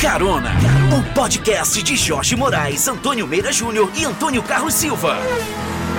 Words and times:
Carona, 0.00 0.52
o 0.96 1.12
podcast 1.12 1.82
de 1.82 1.96
Jorge 1.96 2.36
Moraes, 2.36 2.86
Antônio 2.86 3.26
Meira 3.26 3.50
Júnior 3.50 3.90
e 3.96 4.04
Antônio 4.04 4.40
Carlos 4.44 4.74
Silva. 4.74 5.16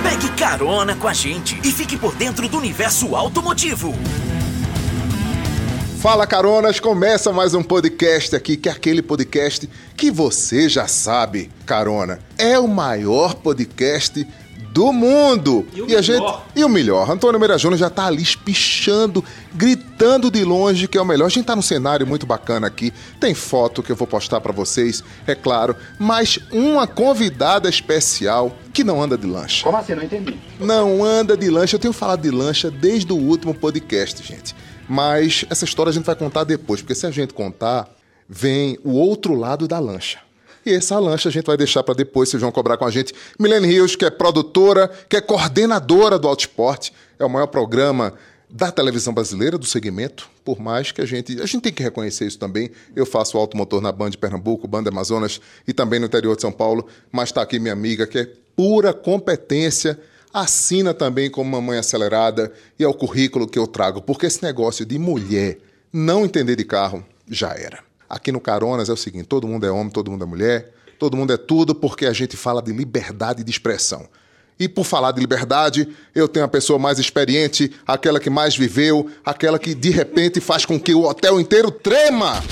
Pegue 0.02 0.30
carona 0.30 0.96
com 0.96 1.06
a 1.06 1.12
gente 1.12 1.60
e 1.62 1.70
fique 1.70 1.98
por 1.98 2.14
dentro 2.14 2.48
do 2.48 2.56
universo 2.56 3.14
automotivo. 3.14 3.94
Fala 6.00 6.26
Caronas, 6.26 6.80
começa 6.80 7.30
mais 7.30 7.52
um 7.52 7.62
podcast 7.62 8.34
aqui, 8.34 8.56
que 8.56 8.70
é 8.70 8.72
aquele 8.72 9.02
podcast 9.02 9.68
que 9.94 10.10
você 10.10 10.66
já 10.66 10.88
sabe, 10.88 11.50
Carona. 11.66 12.20
É 12.38 12.58
o 12.58 12.66
maior 12.66 13.34
podcast 13.34 14.26
do 14.72 14.92
mundo. 14.92 15.66
E 15.74 15.80
o 15.80 15.84
a 15.84 15.86
melhor. 15.88 16.02
gente 16.02 16.34
e 16.56 16.64
o 16.64 16.68
melhor. 16.68 17.10
Antônio 17.10 17.38
Meira 17.38 17.58
Júnior 17.58 17.78
já 17.78 17.90
tá 17.90 18.06
ali 18.06 18.22
espichando, 18.22 19.24
gritando 19.54 20.30
de 20.30 20.44
longe 20.44 20.88
que 20.88 20.96
é 20.96 21.00
o 21.00 21.04
melhor. 21.04 21.26
A 21.26 21.28
gente 21.28 21.44
tá 21.44 21.56
num 21.56 21.62
cenário 21.62 22.06
muito 22.06 22.26
bacana 22.26 22.66
aqui. 22.66 22.92
Tem 23.18 23.34
foto 23.34 23.82
que 23.82 23.90
eu 23.90 23.96
vou 23.96 24.06
postar 24.06 24.40
pra 24.40 24.52
vocês, 24.52 25.02
é 25.26 25.34
claro, 25.34 25.76
mas 25.98 26.38
uma 26.52 26.86
convidada 26.86 27.68
especial 27.68 28.56
que 28.72 28.84
não 28.84 29.02
anda 29.02 29.18
de 29.18 29.26
lancha. 29.26 29.64
Como 29.64 29.76
assim? 29.76 29.94
Não 29.94 30.02
entendi. 30.02 30.38
Não 30.58 31.04
anda 31.04 31.36
de 31.36 31.50
lancha. 31.50 31.76
Eu 31.76 31.80
tenho 31.80 31.92
falado 31.92 32.22
de 32.22 32.30
lancha 32.30 32.70
desde 32.70 33.12
o 33.12 33.16
último 33.16 33.54
podcast, 33.54 34.26
gente. 34.26 34.54
Mas 34.88 35.44
essa 35.50 35.64
história 35.64 35.90
a 35.90 35.92
gente 35.92 36.04
vai 36.04 36.16
contar 36.16 36.44
depois, 36.44 36.80
porque 36.80 36.94
se 36.94 37.06
a 37.06 37.10
gente 37.10 37.32
contar, 37.34 37.88
vem 38.28 38.78
o 38.84 38.92
outro 38.92 39.34
lado 39.34 39.68
da 39.68 39.78
lancha. 39.78 40.18
E 40.70 40.74
essa 40.74 40.98
lancha 40.98 41.28
a 41.28 41.32
gente 41.32 41.46
vai 41.46 41.56
deixar 41.56 41.82
para 41.82 41.94
depois, 41.94 42.28
vocês 42.28 42.40
vão 42.40 42.52
cobrar 42.52 42.76
com 42.76 42.84
a 42.84 42.90
gente. 42.90 43.12
Milene 43.38 43.66
Rios, 43.66 43.96
que 43.96 44.04
é 44.04 44.10
produtora, 44.10 44.88
que 45.08 45.16
é 45.16 45.20
coordenadora 45.20 46.16
do 46.16 46.28
Autosport, 46.28 46.90
é 47.18 47.24
o 47.24 47.28
maior 47.28 47.48
programa 47.48 48.14
da 48.48 48.70
televisão 48.70 49.12
brasileira, 49.12 49.58
do 49.58 49.66
segmento, 49.66 50.28
por 50.44 50.60
mais 50.60 50.92
que 50.92 51.00
a 51.00 51.04
gente. 51.04 51.40
A 51.40 51.46
gente 51.46 51.62
tem 51.62 51.72
que 51.72 51.82
reconhecer 51.82 52.26
isso 52.26 52.38
também. 52.38 52.70
Eu 52.94 53.04
faço 53.04 53.36
automotor 53.36 53.80
na 53.80 53.90
Band 53.90 54.10
de 54.10 54.18
Pernambuco, 54.18 54.68
Band 54.68 54.84
Amazonas 54.86 55.40
e 55.66 55.72
também 55.72 55.98
no 55.98 56.06
interior 56.06 56.36
de 56.36 56.42
São 56.42 56.52
Paulo, 56.52 56.86
mas 57.10 57.30
está 57.30 57.42
aqui 57.42 57.58
minha 57.58 57.72
amiga, 57.72 58.06
que 58.06 58.18
é 58.18 58.28
pura 58.54 58.92
competência 58.92 59.98
assina 60.32 60.94
também 60.94 61.28
como 61.28 61.50
mamãe 61.50 61.78
acelerada 61.78 62.52
e 62.78 62.84
é 62.84 62.88
o 62.88 62.94
currículo 62.94 63.48
que 63.48 63.58
eu 63.58 63.66
trago, 63.66 64.00
porque 64.00 64.26
esse 64.26 64.42
negócio 64.44 64.86
de 64.86 64.96
mulher 64.96 65.58
não 65.92 66.24
entender 66.24 66.54
de 66.54 66.64
carro 66.64 67.04
já 67.28 67.52
era. 67.52 67.89
Aqui 68.10 68.32
no 68.32 68.40
Caronas 68.40 68.88
é 68.88 68.92
o 68.92 68.96
seguinte: 68.96 69.26
todo 69.26 69.46
mundo 69.46 69.64
é 69.64 69.70
homem, 69.70 69.88
todo 69.88 70.10
mundo 70.10 70.24
é 70.24 70.26
mulher, 70.26 70.72
todo 70.98 71.16
mundo 71.16 71.32
é 71.32 71.36
tudo, 71.36 71.76
porque 71.76 72.06
a 72.06 72.12
gente 72.12 72.36
fala 72.36 72.60
de 72.60 72.72
liberdade 72.72 73.44
de 73.44 73.50
expressão. 73.50 74.08
E 74.58 74.68
por 74.68 74.84
falar 74.84 75.12
de 75.12 75.20
liberdade, 75.20 75.88
eu 76.12 76.28
tenho 76.28 76.44
a 76.44 76.48
pessoa 76.48 76.78
mais 76.78 76.98
experiente, 76.98 77.72
aquela 77.86 78.18
que 78.18 78.28
mais 78.28 78.56
viveu, 78.56 79.08
aquela 79.24 79.58
que 79.58 79.74
de 79.74 79.90
repente 79.90 80.40
faz 80.40 80.66
com 80.66 80.78
que 80.78 80.92
o 80.92 81.04
hotel 81.04 81.40
inteiro 81.40 81.70
trema. 81.70 82.42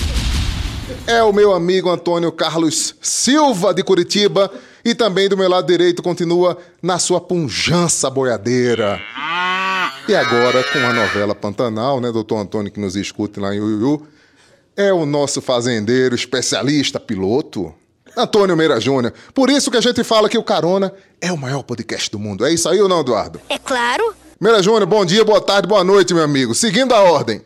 É 1.05 1.21
o 1.21 1.31
meu 1.31 1.53
amigo 1.53 1.87
Antônio 1.87 2.31
Carlos 2.31 2.95
Silva 2.99 3.73
de 3.75 3.83
Curitiba 3.83 4.51
e 4.83 4.95
também 4.95 5.29
do 5.29 5.37
meu 5.37 5.47
lado 5.47 5.67
direito 5.67 6.01
continua 6.01 6.57
na 6.81 6.97
sua 6.97 7.21
punjança 7.21 8.09
boiadeira. 8.09 8.99
E 10.07 10.15
agora 10.15 10.63
com 10.63 10.79
a 10.79 10.93
novela 10.93 11.35
Pantanal, 11.35 12.01
né, 12.01 12.11
doutor 12.11 12.37
Antônio 12.37 12.71
que 12.71 12.79
nos 12.79 12.95
escute 12.95 13.39
lá 13.39 13.53
em 13.53 13.59
Uiuiu, 13.59 14.07
é 14.79 14.93
o 14.93 15.05
nosso 15.05 15.41
fazendeiro, 15.41 16.15
especialista, 16.15 17.01
piloto, 17.01 17.75
Antônio 18.15 18.55
Meira 18.55 18.79
Júnior. 18.79 19.13
Por 19.33 19.49
isso 19.49 19.69
que 19.69 19.75
a 19.75 19.81
gente 19.81 20.05
fala 20.05 20.29
que 20.29 20.37
o 20.37 20.43
Carona 20.43 20.93
é 21.19 21.29
o 21.33 21.37
maior 21.37 21.63
podcast 21.63 22.09
do 22.09 22.17
mundo. 22.17 22.45
É 22.45 22.53
isso 22.53 22.69
aí 22.69 22.81
ou 22.81 22.87
não, 22.87 23.01
Eduardo? 23.01 23.41
É 23.49 23.57
claro. 23.57 24.13
Meira 24.39 24.63
Júnior, 24.63 24.85
bom 24.85 25.03
dia, 25.03 25.25
boa 25.25 25.41
tarde, 25.41 25.67
boa 25.67 25.83
noite, 25.83 26.13
meu 26.13 26.23
amigo. 26.23 26.55
Seguindo 26.55 26.93
a 26.93 27.01
ordem. 27.01 27.41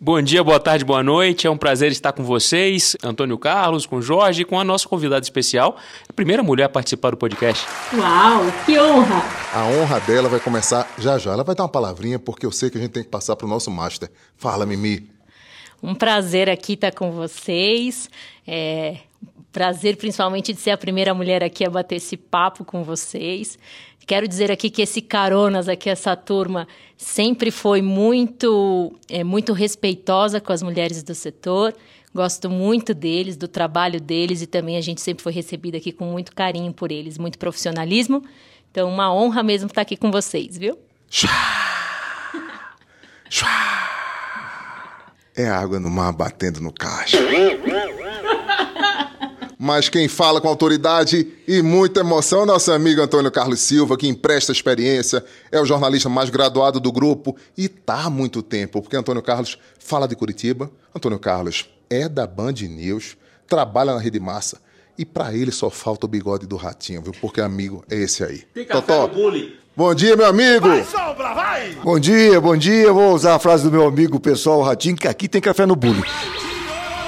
Bom 0.00 0.22
dia, 0.22 0.42
boa 0.42 0.58
tarde, 0.58 0.82
boa 0.82 1.02
noite. 1.02 1.46
É 1.46 1.50
um 1.50 1.58
prazer 1.58 1.92
estar 1.92 2.12
com 2.12 2.24
vocês, 2.24 2.96
Antônio 3.02 3.36
Carlos, 3.36 3.84
com 3.84 4.00
Jorge 4.00 4.40
e 4.40 4.44
com 4.46 4.58
a 4.58 4.64
nossa 4.64 4.88
convidada 4.88 5.22
especial, 5.22 5.76
a 6.08 6.12
primeira 6.14 6.42
mulher 6.42 6.64
a 6.64 6.68
participar 6.70 7.10
do 7.10 7.18
podcast. 7.18 7.66
Uau, 7.92 8.40
que 8.64 8.80
honra! 8.80 9.22
A 9.52 9.64
honra 9.66 10.00
dela 10.00 10.30
vai 10.30 10.40
começar 10.40 10.90
já 10.96 11.18
já. 11.18 11.32
Ela 11.32 11.44
vai 11.44 11.54
dar 11.54 11.64
uma 11.64 11.68
palavrinha 11.68 12.18
porque 12.18 12.46
eu 12.46 12.52
sei 12.52 12.70
que 12.70 12.78
a 12.78 12.80
gente 12.80 12.92
tem 12.92 13.02
que 13.02 13.10
passar 13.10 13.36
pro 13.36 13.46
nosso 13.46 13.70
master. 13.70 14.10
Fala, 14.38 14.64
Mimi. 14.64 15.15
Um 15.82 15.94
prazer 15.94 16.48
aqui 16.48 16.74
estar 16.74 16.92
com 16.92 17.10
vocês. 17.12 18.10
É, 18.46 18.98
prazer 19.52 19.96
principalmente 19.96 20.52
de 20.52 20.60
ser 20.60 20.70
a 20.70 20.76
primeira 20.76 21.14
mulher 21.14 21.42
aqui 21.42 21.64
a 21.64 21.70
bater 21.70 21.96
esse 21.96 22.16
papo 22.16 22.64
com 22.64 22.82
vocês. 22.84 23.58
Quero 24.06 24.28
dizer 24.28 24.52
aqui 24.52 24.70
que 24.70 24.82
esse 24.82 25.00
Caronas 25.00 25.68
aqui, 25.68 25.90
essa 25.90 26.14
turma, 26.14 26.68
sempre 26.96 27.50
foi 27.50 27.82
muito, 27.82 28.94
é, 29.08 29.24
muito 29.24 29.52
respeitosa 29.52 30.40
com 30.40 30.52
as 30.52 30.62
mulheres 30.62 31.02
do 31.02 31.14
setor. 31.14 31.74
Gosto 32.14 32.48
muito 32.48 32.94
deles, 32.94 33.36
do 33.36 33.48
trabalho 33.48 34.00
deles 34.00 34.42
e 34.42 34.46
também 34.46 34.76
a 34.76 34.80
gente 34.80 35.00
sempre 35.00 35.24
foi 35.24 35.32
recebida 35.32 35.78
aqui 35.78 35.90
com 35.90 36.04
muito 36.04 36.34
carinho 36.34 36.72
por 36.72 36.92
eles, 36.92 37.18
muito 37.18 37.36
profissionalismo. 37.36 38.22
Então, 38.70 38.88
uma 38.88 39.12
honra 39.12 39.42
mesmo 39.42 39.66
estar 39.66 39.82
aqui 39.82 39.96
com 39.96 40.10
vocês, 40.10 40.56
viu? 40.56 40.78
É 45.36 45.46
água 45.46 45.78
no 45.78 45.90
mar 45.90 46.12
batendo 46.12 46.60
no 46.60 46.72
caixa. 46.72 47.18
Mas 49.58 49.88
quem 49.88 50.06
fala 50.06 50.40
com 50.40 50.48
autoridade 50.48 51.26
e 51.48 51.62
muita 51.62 52.00
emoção 52.00 52.42
é 52.42 52.46
nosso 52.46 52.70
amigo 52.72 53.00
Antônio 53.00 53.30
Carlos 53.30 53.60
Silva, 53.60 53.96
que 53.96 54.06
empresta 54.06 54.52
experiência, 54.52 55.24
é 55.50 55.60
o 55.60 55.64
jornalista 55.64 56.08
mais 56.08 56.30
graduado 56.30 56.78
do 56.78 56.92
grupo 56.92 57.36
e 57.56 57.68
tá 57.68 58.04
há 58.04 58.10
muito 58.10 58.42
tempo, 58.42 58.82
porque 58.82 58.96
Antônio 58.96 59.22
Carlos 59.22 59.58
fala 59.78 60.06
de 60.06 60.14
Curitiba, 60.14 60.70
Antônio 60.94 61.18
Carlos 61.18 61.68
é 61.88 62.08
da 62.08 62.26
Band 62.26 62.52
News, 62.68 63.16
trabalha 63.46 63.94
na 63.94 64.00
Rede 64.00 64.20
Massa 64.20 64.60
e 64.98 65.04
pra 65.04 65.34
ele 65.34 65.50
só 65.50 65.68
falta 65.70 66.06
o 66.06 66.08
bigode 66.08 66.46
do 66.46 66.56
ratinho, 66.56 67.02
viu? 67.02 67.12
Porque 67.20 67.40
amigo 67.40 67.84
é 67.90 67.96
esse 67.96 68.24
aí. 68.24 68.44
Tem 68.54 68.64
café 68.64 68.98
no 69.00 69.08
bule. 69.08 69.58
Bom 69.76 69.94
dia, 69.94 70.16
meu 70.16 70.24
amigo! 70.24 70.68
Bom 71.84 72.00
dia, 72.00 72.40
bom 72.40 72.56
dia. 72.56 72.90
Vou 72.90 73.12
usar 73.12 73.34
a 73.34 73.38
frase 73.38 73.62
do 73.62 73.70
meu 73.70 73.86
amigo 73.86 74.18
pessoal 74.18 74.62
Ratinho, 74.62 74.96
que 74.96 75.06
aqui 75.06 75.28
tem 75.28 75.38
café 75.38 75.66
no 75.66 75.76
bule. 75.76 76.02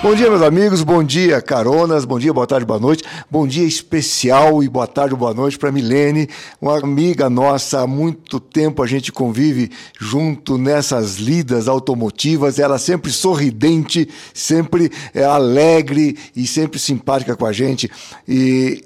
Bom 0.03 0.15
dia, 0.15 0.29
meus 0.29 0.43
amigos. 0.43 0.83
Bom 0.83 1.03
dia, 1.03 1.41
caronas. 1.41 2.05
Bom 2.05 2.19
dia, 2.19 2.31
boa 2.31 2.47
tarde, 2.47 2.67
boa 2.67 2.79
noite. 2.79 3.03
Bom 3.31 3.47
dia 3.47 3.67
especial 3.67 4.63
e 4.63 4.69
boa 4.69 4.87
tarde, 4.87 5.17
boa 5.17 5.33
noite 5.33 5.59
para 5.59 5.73
Milene, 5.73 6.29
uma 6.61 6.79
amiga 6.79 7.31
nossa. 7.31 7.81
Há 7.81 7.87
muito 7.87 8.39
tempo 8.39 8.83
a 8.83 8.87
gente 8.87 9.11
convive 9.11 9.71
junto 9.99 10.59
nessas 10.59 11.17
lidas 11.17 11.69
automotivas. 11.69 12.59
Ela 12.59 12.77
sempre 12.77 13.11
sorridente, 13.11 14.11
sempre 14.35 14.93
é, 15.15 15.25
alegre 15.25 16.19
e 16.37 16.47
sempre 16.47 16.79
simpática 16.79 17.35
com 17.35 17.47
a 17.47 17.53
gente. 17.53 17.91
E 18.29 18.85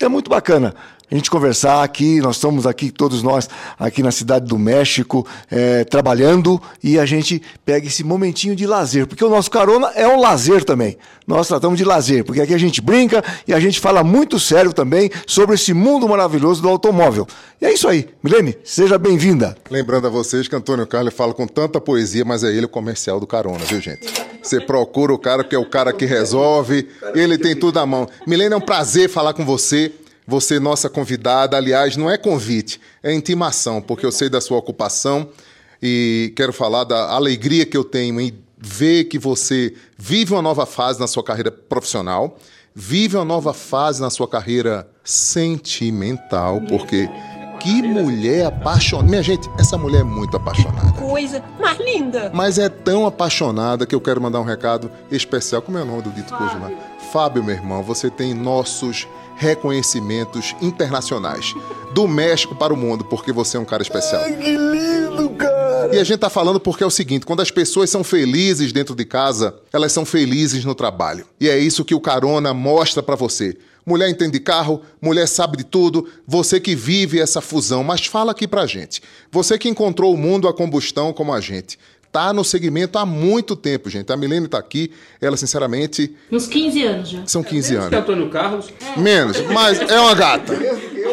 é 0.00 0.08
muito 0.08 0.28
bacana 0.28 0.74
a 1.10 1.14
gente 1.14 1.30
conversar 1.30 1.82
aqui. 1.82 2.20
Nós 2.20 2.36
estamos 2.36 2.66
aqui, 2.66 2.90
todos 2.90 3.22
nós, 3.22 3.48
aqui 3.78 4.02
na 4.02 4.12
cidade 4.12 4.46
do 4.46 4.58
México, 4.58 5.26
eh, 5.50 5.84
trabalhando 5.84 6.60
e 6.82 6.98
a 6.98 7.04
gente 7.04 7.42
pega 7.64 7.86
esse 7.86 8.04
momentinho 8.04 8.54
de 8.54 8.66
lazer, 8.66 9.06
porque 9.06 9.24
o 9.24 9.28
nosso 9.28 9.50
carona 9.50 9.88
é 9.94 10.06
um 10.06 10.20
lazer 10.20 10.64
também. 10.64 10.96
Nós 11.26 11.48
tratamos 11.48 11.78
de 11.78 11.84
lazer, 11.84 12.24
porque 12.24 12.40
aqui 12.40 12.54
a 12.54 12.58
gente 12.58 12.80
brinca 12.80 13.24
e 13.46 13.52
a 13.52 13.60
gente 13.60 13.80
fala 13.80 14.02
muito 14.02 14.38
sério 14.38 14.72
também 14.72 15.10
sobre 15.26 15.54
esse 15.54 15.72
mundo 15.72 16.08
maravilhoso 16.08 16.62
do 16.62 16.68
automóvel. 16.68 17.26
E 17.60 17.66
é 17.66 17.72
isso 17.72 17.88
aí. 17.88 18.08
Milene, 18.22 18.56
seja 18.64 18.98
bem-vinda. 18.98 19.56
Lembrando 19.70 20.06
a 20.06 20.10
vocês 20.10 20.48
que 20.48 20.56
Antônio 20.56 20.86
Carlos 20.86 21.14
fala 21.14 21.34
com 21.34 21.46
tanta 21.46 21.80
poesia, 21.80 22.24
mas 22.24 22.42
é 22.42 22.48
ele 22.48 22.66
o 22.66 22.68
comercial 22.68 23.20
do 23.20 23.26
carona, 23.26 23.64
viu, 23.64 23.80
gente? 23.80 24.12
Você 24.42 24.60
procura 24.60 25.12
o 25.12 25.18
cara 25.18 25.44
que 25.44 25.54
é 25.54 25.58
o 25.58 25.68
cara 25.68 25.92
que 25.92 26.06
resolve, 26.06 26.88
ele 27.14 27.36
tem 27.36 27.54
tudo 27.54 27.78
à 27.78 27.86
mão. 27.86 28.08
Milene, 28.26 28.54
é 28.54 28.56
um 28.56 28.60
prazer 28.60 29.08
falar 29.08 29.34
com 29.34 29.44
você. 29.44 29.92
Você, 30.30 30.60
nossa 30.60 30.88
convidada, 30.88 31.56
aliás, 31.56 31.96
não 31.96 32.08
é 32.08 32.16
convite, 32.16 32.80
é 33.02 33.12
intimação, 33.12 33.82
porque 33.82 34.06
eu 34.06 34.12
sei 34.12 34.28
da 34.28 34.40
sua 34.40 34.58
ocupação 34.58 35.28
e 35.82 36.32
quero 36.36 36.52
falar 36.52 36.84
da 36.84 37.10
alegria 37.10 37.66
que 37.66 37.76
eu 37.76 37.82
tenho 37.82 38.20
em 38.20 38.32
ver 38.56 39.06
que 39.06 39.18
você 39.18 39.74
vive 39.98 40.32
uma 40.32 40.40
nova 40.40 40.64
fase 40.66 41.00
na 41.00 41.08
sua 41.08 41.24
carreira 41.24 41.50
profissional, 41.50 42.38
vive 42.72 43.16
uma 43.16 43.24
nova 43.24 43.52
fase 43.52 44.00
na 44.00 44.08
sua 44.08 44.28
carreira 44.28 44.88
sentimental, 45.02 46.60
porque 46.68 47.10
que 47.58 47.82
mulher 47.82 48.46
apaixonada. 48.46 49.08
Minha 49.08 49.22
gente, 49.24 49.50
essa 49.58 49.76
mulher 49.76 50.02
é 50.02 50.04
muito 50.04 50.36
apaixonada. 50.36 50.92
Coisa 50.92 51.42
mais 51.60 51.78
linda. 51.80 52.30
Mas 52.32 52.56
é 52.56 52.68
tão 52.68 53.04
apaixonada 53.04 53.84
que 53.84 53.96
eu 53.96 54.00
quero 54.00 54.20
mandar 54.20 54.38
um 54.40 54.44
recado 54.44 54.90
especial. 55.10 55.60
Como 55.60 55.76
é 55.76 55.82
o 55.82 55.86
nome 55.86 56.02
do 56.02 56.10
dito 56.10 56.32
lá? 56.32 56.70
Fábio, 57.12 57.42
meu 57.42 57.56
irmão, 57.56 57.82
você 57.82 58.08
tem 58.08 58.32
nossos 58.32 59.08
reconhecimentos 59.40 60.54
internacionais. 60.60 61.54
Do 61.94 62.06
México 62.06 62.54
para 62.54 62.74
o 62.74 62.76
mundo, 62.76 63.06
porque 63.06 63.32
você 63.32 63.56
é 63.56 63.60
um 63.60 63.64
cara 63.64 63.82
especial. 63.82 64.22
Que 64.22 64.56
lindo, 64.56 65.30
cara! 65.30 65.88
E 65.92 65.98
a 65.98 66.04
gente 66.04 66.20
tá 66.20 66.28
falando 66.28 66.60
porque 66.60 66.84
é 66.84 66.86
o 66.86 66.90
seguinte: 66.90 67.24
quando 67.24 67.40
as 67.40 67.50
pessoas 67.50 67.88
são 67.88 68.04
felizes 68.04 68.70
dentro 68.70 68.94
de 68.94 69.04
casa, 69.06 69.54
elas 69.72 69.92
são 69.92 70.04
felizes 70.04 70.62
no 70.62 70.74
trabalho. 70.74 71.24
E 71.40 71.48
é 71.48 71.58
isso 71.58 71.86
que 71.86 71.94
o 71.94 72.00
Carona 72.00 72.52
mostra 72.52 73.02
pra 73.02 73.16
você. 73.16 73.56
Mulher 73.84 74.10
entende 74.10 74.32
de 74.32 74.40
carro, 74.40 74.82
mulher 75.00 75.26
sabe 75.26 75.56
de 75.56 75.64
tudo, 75.64 76.06
você 76.26 76.60
que 76.60 76.76
vive 76.76 77.18
essa 77.18 77.40
fusão, 77.40 77.82
mas 77.82 78.04
fala 78.04 78.32
aqui 78.32 78.46
pra 78.46 78.66
gente. 78.66 79.02
Você 79.32 79.58
que 79.58 79.70
encontrou 79.70 80.14
o 80.14 80.18
mundo 80.18 80.46
a 80.46 80.52
combustão 80.52 81.14
como 81.14 81.32
a 81.32 81.40
gente. 81.40 81.78
Está 82.10 82.32
no 82.32 82.44
segmento 82.44 82.98
há 82.98 83.06
muito 83.06 83.54
tempo, 83.54 83.88
gente. 83.88 84.12
A 84.12 84.16
Milene 84.16 84.46
está 84.46 84.58
aqui, 84.58 84.90
ela, 85.20 85.36
sinceramente. 85.36 86.14
Uns 86.30 86.48
15 86.48 86.82
anos 86.82 87.08
já. 87.08 87.26
São 87.26 87.42
15 87.42 87.76
anos. 87.76 87.92
Antônio 87.92 88.28
Carlos. 88.28 88.68
Menos, 88.96 89.40
mas 89.52 89.80
é 89.80 90.00
uma 90.00 90.14
gata. 90.14 90.52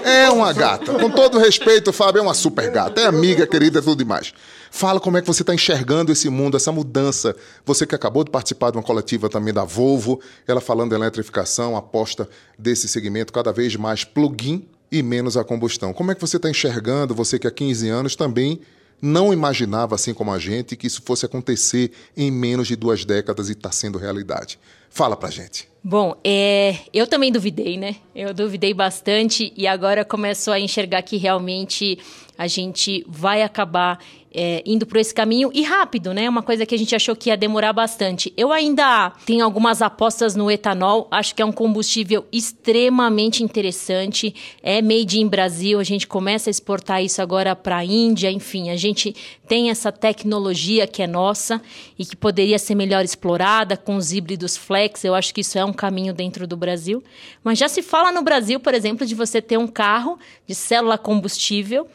É 0.03 0.29
uma 0.29 0.51
gata. 0.51 0.93
Com 0.93 1.09
todo 1.11 1.37
respeito, 1.37 1.93
Fábio, 1.93 2.19
é 2.19 2.21
uma 2.23 2.33
super 2.33 2.71
gata. 2.71 2.99
É 2.99 3.05
amiga, 3.05 3.45
querida, 3.45 3.79
tudo 3.79 3.99
demais. 3.99 4.33
Fala 4.71 4.99
como 4.99 5.17
é 5.17 5.21
que 5.21 5.27
você 5.27 5.43
está 5.43 5.53
enxergando 5.53 6.11
esse 6.11 6.29
mundo, 6.29 6.57
essa 6.57 6.71
mudança. 6.71 7.35
Você 7.63 7.85
que 7.85 7.93
acabou 7.93 8.23
de 8.23 8.31
participar 8.31 8.71
de 8.71 8.77
uma 8.77 8.83
coletiva 8.83 9.29
também 9.29 9.53
da 9.53 9.63
Volvo, 9.63 10.19
ela 10.47 10.59
falando 10.59 10.89
de 10.89 10.95
eletrificação, 10.95 11.77
aposta 11.77 12.27
desse 12.57 12.87
segmento 12.87 13.31
cada 13.31 13.53
vez 13.53 13.75
mais 13.75 14.03
plug-in 14.03 14.67
e 14.91 15.03
menos 15.03 15.37
a 15.37 15.43
combustão. 15.43 15.93
Como 15.93 16.11
é 16.11 16.15
que 16.15 16.21
você 16.21 16.37
está 16.37 16.49
enxergando, 16.49 17.13
você 17.13 17.37
que 17.37 17.47
há 17.47 17.51
15 17.51 17.87
anos 17.87 18.15
também 18.15 18.61
não 19.01 19.33
imaginava, 19.33 19.95
assim 19.95 20.13
como 20.13 20.31
a 20.31 20.39
gente, 20.39 20.75
que 20.75 20.87
isso 20.87 21.01
fosse 21.05 21.25
acontecer 21.25 21.91
em 22.15 22.31
menos 22.31 22.67
de 22.67 22.75
duas 22.75 23.05
décadas 23.05 23.49
e 23.49 23.53
está 23.53 23.71
sendo 23.71 23.97
realidade? 23.97 24.59
Fala 24.89 25.15
pra 25.15 25.29
gente. 25.29 25.69
Bom, 25.83 26.15
é, 26.23 26.79
eu 26.93 27.07
também 27.07 27.31
duvidei, 27.31 27.77
né? 27.77 27.97
Eu 28.15 28.33
duvidei 28.33 28.73
bastante 28.73 29.53
e 29.55 29.67
agora 29.67 30.03
começo 30.03 30.51
a 30.51 30.59
enxergar 30.59 31.01
que 31.01 31.17
realmente 31.17 31.97
a 32.37 32.47
gente 32.47 33.05
vai 33.07 33.41
acabar 33.41 33.99
é, 34.37 34.61
indo 34.67 34.85
por 34.85 34.97
esse 34.97 35.11
caminho 35.11 35.49
e 35.51 35.63
rápido, 35.63 36.13
né? 36.13 36.29
Uma 36.29 36.43
coisa 36.43 36.63
que 36.63 36.75
a 36.75 36.77
gente 36.77 36.95
achou 36.95 37.15
que 37.15 37.29
ia 37.29 37.35
demorar 37.35 37.73
bastante. 37.73 38.31
Eu 38.37 38.51
ainda 38.53 39.11
tenho 39.25 39.43
algumas 39.43 39.81
apostas 39.81 40.35
no 40.35 40.51
etanol, 40.51 41.07
acho 41.09 41.33
que 41.33 41.41
é 41.41 41.45
um 41.45 41.51
combustível 41.51 42.23
extremamente 42.31 43.43
interessante. 43.43 44.35
É 44.61 44.79
made 44.79 45.19
in 45.19 45.27
Brasil, 45.27 45.79
a 45.79 45.83
gente 45.83 46.05
começa 46.05 46.49
a 46.49 46.51
exportar 46.51 47.03
isso 47.03 47.19
agora 47.19 47.55
para 47.55 47.77
a 47.77 47.85
Índia, 47.85 48.29
enfim, 48.29 48.69
a 48.69 48.75
gente 48.75 49.15
tem 49.47 49.71
essa 49.71 49.91
tecnologia 49.91 50.85
que 50.85 51.01
é 51.01 51.07
nossa 51.07 51.59
e 51.97 52.05
que 52.05 52.15
poderia 52.15 52.59
ser 52.59 52.75
melhor 52.75 53.03
explorada 53.03 53.75
com 53.75 53.95
os 53.95 54.13
híbridos 54.13 54.55
flex. 54.55 55.03
Eu 55.03 55.15
acho 55.15 55.33
que 55.33 55.41
isso 55.41 55.57
é 55.57 55.65
um 55.65 55.73
caminho 55.73 56.13
dentro 56.13 56.45
do 56.45 56.55
Brasil. 56.55 57.03
Mas 57.43 57.57
já 57.57 57.67
se 57.67 57.81
fala 57.81 58.11
no 58.11 58.21
Brasil, 58.21 58.59
por 58.59 58.75
exemplo, 58.75 59.07
de 59.07 59.15
você 59.15 59.41
ter 59.41 59.57
um 59.57 59.67
carro 59.67 60.19
de 60.45 60.53
célula 60.53 60.97
combustível 60.97 61.87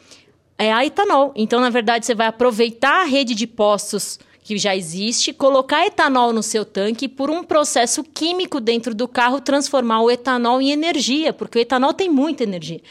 é 0.57 0.71
a 0.71 0.85
etanol. 0.85 1.33
Então, 1.35 1.59
na 1.59 1.69
verdade, 1.69 2.05
você 2.05 2.15
vai 2.15 2.27
aproveitar 2.27 3.01
a 3.01 3.05
rede 3.05 3.35
de 3.35 3.47
postos 3.47 4.19
que 4.43 4.57
já 4.57 4.75
existe, 4.75 5.31
colocar 5.31 5.85
etanol 5.85 6.33
no 6.33 6.43
seu 6.43 6.65
tanque 6.65 7.05
e, 7.05 7.07
por 7.07 7.29
um 7.29 7.43
processo 7.43 8.03
químico 8.03 8.59
dentro 8.59 8.93
do 8.93 9.07
carro, 9.07 9.39
transformar 9.39 10.01
o 10.01 10.11
etanol 10.11 10.61
em 10.61 10.71
energia, 10.71 11.31
porque 11.31 11.57
o 11.57 11.61
etanol 11.61 11.93
tem 11.93 12.09
muita 12.09 12.43
energia. 12.43 12.81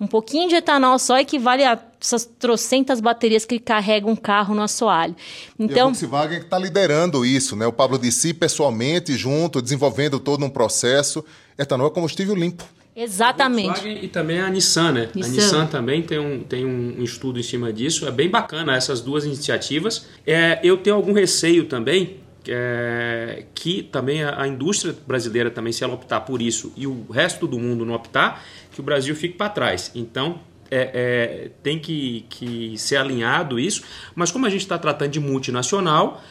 Um 0.00 0.06
pouquinho 0.06 0.48
de 0.48 0.54
etanol 0.54 0.98
só 0.98 1.18
equivale 1.18 1.62
a 1.62 1.78
essas 2.00 2.24
trocentas 2.24 3.00
baterias 3.00 3.44
que 3.44 3.58
carregam 3.58 4.10
um 4.10 4.16
carro 4.16 4.54
no 4.54 4.62
assoalho. 4.62 5.14
Então, 5.58 5.76
e 5.76 5.80
a 5.80 5.84
Volkswagen 5.84 6.38
está 6.38 6.58
liderando 6.58 7.26
isso, 7.26 7.54
né? 7.54 7.66
O 7.66 7.72
Pablo 7.72 7.98
disse 7.98 8.32
pessoalmente, 8.32 9.14
junto, 9.14 9.60
desenvolvendo 9.60 10.18
todo 10.18 10.42
um 10.42 10.48
processo. 10.48 11.22
Etanol 11.58 11.88
é 11.88 11.90
combustível 11.90 12.34
limpo. 12.34 12.64
Exatamente. 12.94 13.88
e 13.88 14.08
também 14.08 14.40
a 14.40 14.50
Nissan, 14.50 14.92
né? 14.92 15.08
Nissan. 15.14 15.28
A 15.28 15.32
Nissan 15.32 15.66
também 15.66 16.02
tem, 16.02 16.18
um, 16.18 16.42
tem 16.42 16.66
um 16.66 17.02
estudo 17.02 17.38
em 17.38 17.42
cima 17.42 17.72
disso. 17.72 18.06
É 18.06 18.10
bem 18.10 18.28
bacana 18.28 18.76
essas 18.76 19.00
duas 19.00 19.24
iniciativas. 19.24 20.08
É, 20.26 20.60
eu 20.62 20.76
tenho 20.76 20.96
algum 20.96 21.12
receio 21.12 21.66
também 21.66 22.18
é, 22.48 23.44
que 23.54 23.82
também 23.82 24.22
a, 24.22 24.42
a, 24.42 24.48
indústria 24.48 24.94
brasileira 25.06 25.50
também, 25.50 25.72
se 25.72 25.84
ela 25.84 25.94
optar 25.94 26.20
por 26.20 26.40
isso 26.40 26.72
e 26.76 26.86
o 26.86 27.06
resto 27.10 27.46
do 27.46 27.58
mundo 27.58 27.84
não 27.84 27.94
optar, 27.94 28.44
que 28.72 28.80
o 28.80 28.82
Brasil 28.82 29.14
fique 29.14 29.36
para 29.36 29.48
trás. 29.50 29.90
Então, 29.94 30.40
é, 30.70 30.90
é, 30.92 31.50
tem 31.62 31.78
que, 31.78 32.24
que 32.28 32.78
ser 32.78 32.96
alinhado 32.96 33.58
isso. 33.58 33.82
Mas 34.14 34.30
como 34.30 34.46
a 34.46 34.50
gente 34.50 34.62
está 34.62 34.78
tratando 34.78 35.10
de 35.10 35.20
multinacional, 35.20 36.22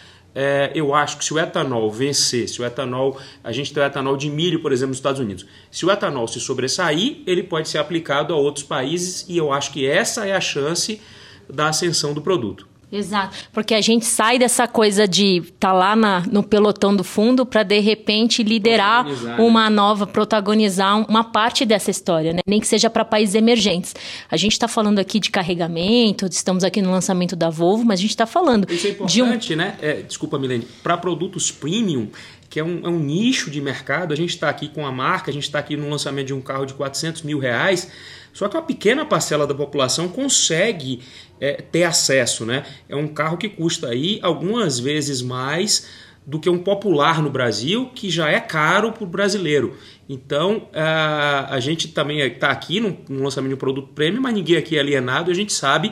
é, 0.42 0.72
eu 0.74 0.96
acho 0.96 1.18
que 1.18 1.26
se 1.26 1.34
o 1.34 1.38
etanol 1.38 1.92
vencer, 1.92 2.48
se 2.48 2.62
o 2.62 2.66
etanol, 2.66 3.20
a 3.44 3.52
gente 3.52 3.74
tem 3.74 3.84
o 3.84 3.86
etanol 3.86 4.16
de 4.16 4.30
milho, 4.30 4.62
por 4.62 4.72
exemplo, 4.72 4.92
nos 4.92 4.98
Estados 5.00 5.20
Unidos, 5.20 5.46
se 5.70 5.86
o 5.86 5.92
etanol 5.92 6.30
se 6.30 6.40
sobressair, 6.40 7.18
ele 7.28 7.44
pode 7.44 7.68
ser 7.68 7.78
aplicado 7.78 8.34
a 8.34 8.38
outros 8.38 8.64
países 8.64 9.26
e 9.28 9.36
eu 9.36 9.52
acho 9.52 9.74
que 9.74 9.86
essa 9.86 10.26
é 10.26 10.34
a 10.34 10.40
chance 10.40 11.02
da 11.50 11.68
ascensão 11.68 12.14
do 12.14 12.22
produto. 12.22 12.69
Exato, 12.92 13.38
porque 13.54 13.76
a 13.76 13.82
gente 13.82 14.06
sai 14.06 14.40
dessa 14.40 14.68
coisa 14.68 15.08
de 15.08 15.38
estar 15.38 15.70
tá 15.70 15.74
lá 15.74 15.96
na, 15.96 16.22
no 16.22 16.42
pelotão 16.42 16.96
do 16.96 17.04
fundo 17.04 17.46
para 17.46 17.62
de 17.62 17.80
repente 17.80 18.42
liderar 18.42 19.06
né? 19.06 19.36
uma 19.38 19.70
nova, 19.70 20.08
protagonizar 20.08 21.08
uma 21.08 21.24
parte 21.24 21.66
dessa 21.66 21.92
história, 21.92 22.34
né? 22.34 22.40
nem 22.48 22.60
que 22.60 22.68
seja 22.68 22.90
para 22.90 23.06
países 23.06 23.36
emergentes. 23.36 23.94
A 24.30 24.36
gente 24.36 24.54
está 24.54 24.68
falando 24.68 24.98
aqui 24.98 25.20
de 25.20 25.30
carregamento, 25.30 26.26
estamos 26.26 26.64
aqui 26.64 26.82
no 26.82 26.90
lançamento 26.90 27.36
da 27.36 27.50
Volvo, 27.50 27.86
mas 27.86 28.00
a 28.00 28.02
gente 28.02 28.12
está 28.12 28.26
falando 28.26 28.72
Isso 28.72 28.88
é 28.88 28.90
importante, 28.90 29.48
de 29.48 29.54
um... 29.54 29.58
né? 29.58 29.78
É, 29.82 29.94
desculpa, 30.02 30.40
Milene, 30.40 30.68
para 30.82 30.98
produtos 30.98 31.52
premium, 31.52 32.08
que 32.50 32.60
é 32.60 32.64
um, 32.64 32.82
é 32.84 32.90
um, 32.90 33.00
nicho 33.00 33.52
de 33.52 33.62
mercado, 33.62 34.12
a 34.12 34.18
gente 34.18 34.32
está 34.32 34.50
aqui 34.50 34.68
com 34.68 34.86
a 34.86 34.92
marca, 34.92 35.30
a 35.30 35.34
gente 35.34 35.44
está 35.44 35.60
aqui 35.60 35.78
no 35.78 35.88
lançamento 35.88 36.28
de 36.28 36.34
um 36.34 36.42
carro 36.42 36.66
de 36.66 36.74
400 36.74 37.22
mil 37.22 37.38
reais, 37.38 37.88
só 38.34 38.48
que 38.48 38.56
uma 38.56 38.64
pequena 38.64 39.06
parcela 39.06 39.46
da 39.46 39.54
população 39.54 40.08
consegue 40.08 41.02
é, 41.40 41.62
ter 41.62 41.84
acesso, 41.84 42.46
né? 42.46 42.66
É 42.88 42.96
um 42.96 43.08
carro 43.08 43.38
que 43.38 43.50
custa 43.50 43.88
aí 43.90 44.20
algumas 44.22 44.80
vezes 44.80 45.22
mais 45.22 45.88
do 46.26 46.40
que 46.40 46.50
um 46.50 46.60
popular 46.60 47.24
no 47.24 47.30
Brasil, 47.30 47.90
que 47.96 48.10
já 48.10 48.30
é 48.30 48.40
caro 48.40 48.92
para 48.92 49.04
o 49.04 49.08
brasileiro. 49.08 49.76
Então, 50.08 50.68
a, 50.74 51.56
a 51.56 51.60
gente 51.60 51.88
também 51.88 52.20
está 52.20 52.52
aqui 52.52 52.80
no, 52.80 52.98
lançamento 53.10 53.50
de 53.50 53.56
um 53.56 53.58
produto 53.58 53.90
prêmio, 53.94 54.22
mas 54.22 54.34
ninguém 54.34 54.58
aqui 54.58 54.78
é 54.78 54.80
alienado, 54.80 55.32
a 55.32 55.34
gente 55.34 55.52
sabe 55.52 55.92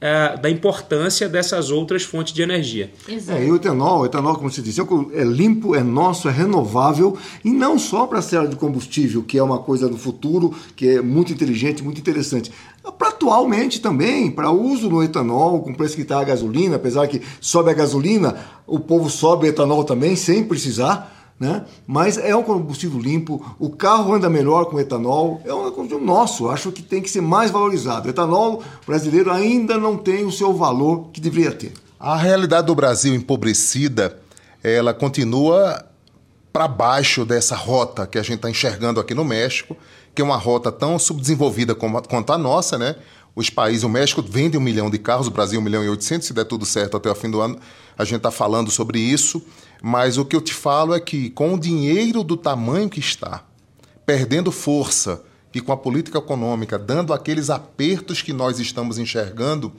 é, 0.00 0.36
da 0.36 0.48
importância 0.48 1.28
dessas 1.28 1.70
outras 1.70 2.02
fontes 2.02 2.32
de 2.32 2.42
energia. 2.42 2.90
Exato. 3.08 3.38
É, 3.38 3.46
e 3.46 3.50
o 3.50 3.56
etanol, 3.56 4.00
o 4.00 4.06
etanol, 4.06 4.36
como 4.36 4.50
você 4.50 4.62
disse, 4.62 4.80
é, 4.80 4.84
é 5.14 5.24
limpo, 5.24 5.74
é 5.74 5.82
nosso, 5.82 6.28
é 6.28 6.32
renovável 6.32 7.16
e 7.44 7.50
não 7.50 7.78
só 7.78 8.06
para 8.06 8.20
a 8.20 8.22
célula 8.22 8.48
de 8.48 8.56
combustível, 8.56 9.22
que 9.22 9.38
é 9.38 9.42
uma 9.42 9.58
coisa 9.58 9.88
do 9.88 9.98
futuro, 9.98 10.54
que 10.76 10.88
é 10.88 11.02
muito 11.02 11.32
inteligente, 11.32 11.82
muito 11.82 12.00
interessante. 12.00 12.52
Para 12.96 13.08
atualmente 13.08 13.80
também, 13.80 14.30
para 14.30 14.50
uso 14.50 14.88
no 14.88 15.02
etanol, 15.02 15.60
com 15.60 15.72
o 15.72 15.76
preço 15.76 15.96
que 15.96 16.02
está 16.02 16.20
a 16.20 16.24
gasolina, 16.24 16.76
apesar 16.76 17.06
que 17.08 17.20
sobe 17.40 17.70
a 17.70 17.74
gasolina, 17.74 18.36
o 18.66 18.78
povo 18.78 19.10
sobe 19.10 19.46
o 19.46 19.48
etanol 19.48 19.84
também, 19.84 20.16
sem 20.16 20.44
precisar 20.44 21.17
né? 21.38 21.64
Mas 21.86 22.18
é 22.18 22.34
um 22.34 22.42
combustível 22.42 22.98
limpo, 22.98 23.54
o 23.58 23.70
carro 23.70 24.14
anda 24.14 24.28
melhor 24.28 24.66
com 24.66 24.80
etanol, 24.80 25.40
é 25.44 25.54
um 25.54 25.70
combustível 25.70 26.04
nosso, 26.04 26.48
acho 26.48 26.72
que 26.72 26.82
tem 26.82 27.00
que 27.00 27.10
ser 27.10 27.20
mais 27.20 27.50
valorizado. 27.50 28.06
O 28.06 28.10
etanol 28.10 28.62
brasileiro 28.86 29.30
ainda 29.30 29.78
não 29.78 29.96
tem 29.96 30.24
o 30.24 30.32
seu 30.32 30.52
valor 30.52 31.10
que 31.12 31.20
deveria 31.20 31.52
ter. 31.52 31.72
A 31.98 32.16
realidade 32.16 32.66
do 32.66 32.74
Brasil 32.74 33.14
empobrecida, 33.14 34.18
ela 34.62 34.92
continua 34.92 35.84
para 36.52 36.66
baixo 36.66 37.24
dessa 37.24 37.54
rota 37.54 38.06
que 38.06 38.18
a 38.18 38.22
gente 38.22 38.36
está 38.36 38.50
enxergando 38.50 38.98
aqui 38.98 39.14
no 39.14 39.24
México, 39.24 39.76
que 40.14 40.22
é 40.22 40.24
uma 40.24 40.36
rota 40.36 40.72
tão 40.72 40.98
subdesenvolvida 40.98 41.74
como, 41.74 42.02
quanto 42.02 42.32
a 42.32 42.38
nossa, 42.38 42.76
né? 42.76 42.96
Os 43.36 43.50
países, 43.50 43.84
o 43.84 43.88
México 43.88 44.20
vende 44.20 44.58
um 44.58 44.60
milhão 44.60 44.90
de 44.90 44.98
carros, 44.98 45.28
o 45.28 45.30
Brasil 45.30 45.60
um 45.60 45.62
milhão 45.62 45.84
e 45.84 45.88
oitocentos, 45.88 46.26
se 46.26 46.34
der 46.34 46.44
tudo 46.44 46.66
certo 46.66 46.96
até 46.96 47.08
o 47.08 47.14
fim 47.14 47.30
do 47.30 47.40
ano, 47.40 47.56
a 47.96 48.04
gente 48.04 48.16
está 48.16 48.32
falando 48.32 48.68
sobre 48.68 48.98
isso. 48.98 49.40
Mas 49.82 50.18
o 50.18 50.24
que 50.24 50.34
eu 50.34 50.40
te 50.40 50.52
falo 50.52 50.94
é 50.94 51.00
que, 51.00 51.30
com 51.30 51.54
o 51.54 51.60
dinheiro 51.60 52.22
do 52.24 52.36
tamanho 52.36 52.88
que 52.88 53.00
está, 53.00 53.44
perdendo 54.04 54.50
força 54.50 55.22
e 55.54 55.60
com 55.60 55.72
a 55.72 55.76
política 55.76 56.18
econômica 56.18 56.78
dando 56.78 57.12
aqueles 57.12 57.50
apertos 57.50 58.22
que 58.22 58.32
nós 58.32 58.58
estamos 58.58 58.98
enxergando, 58.98 59.72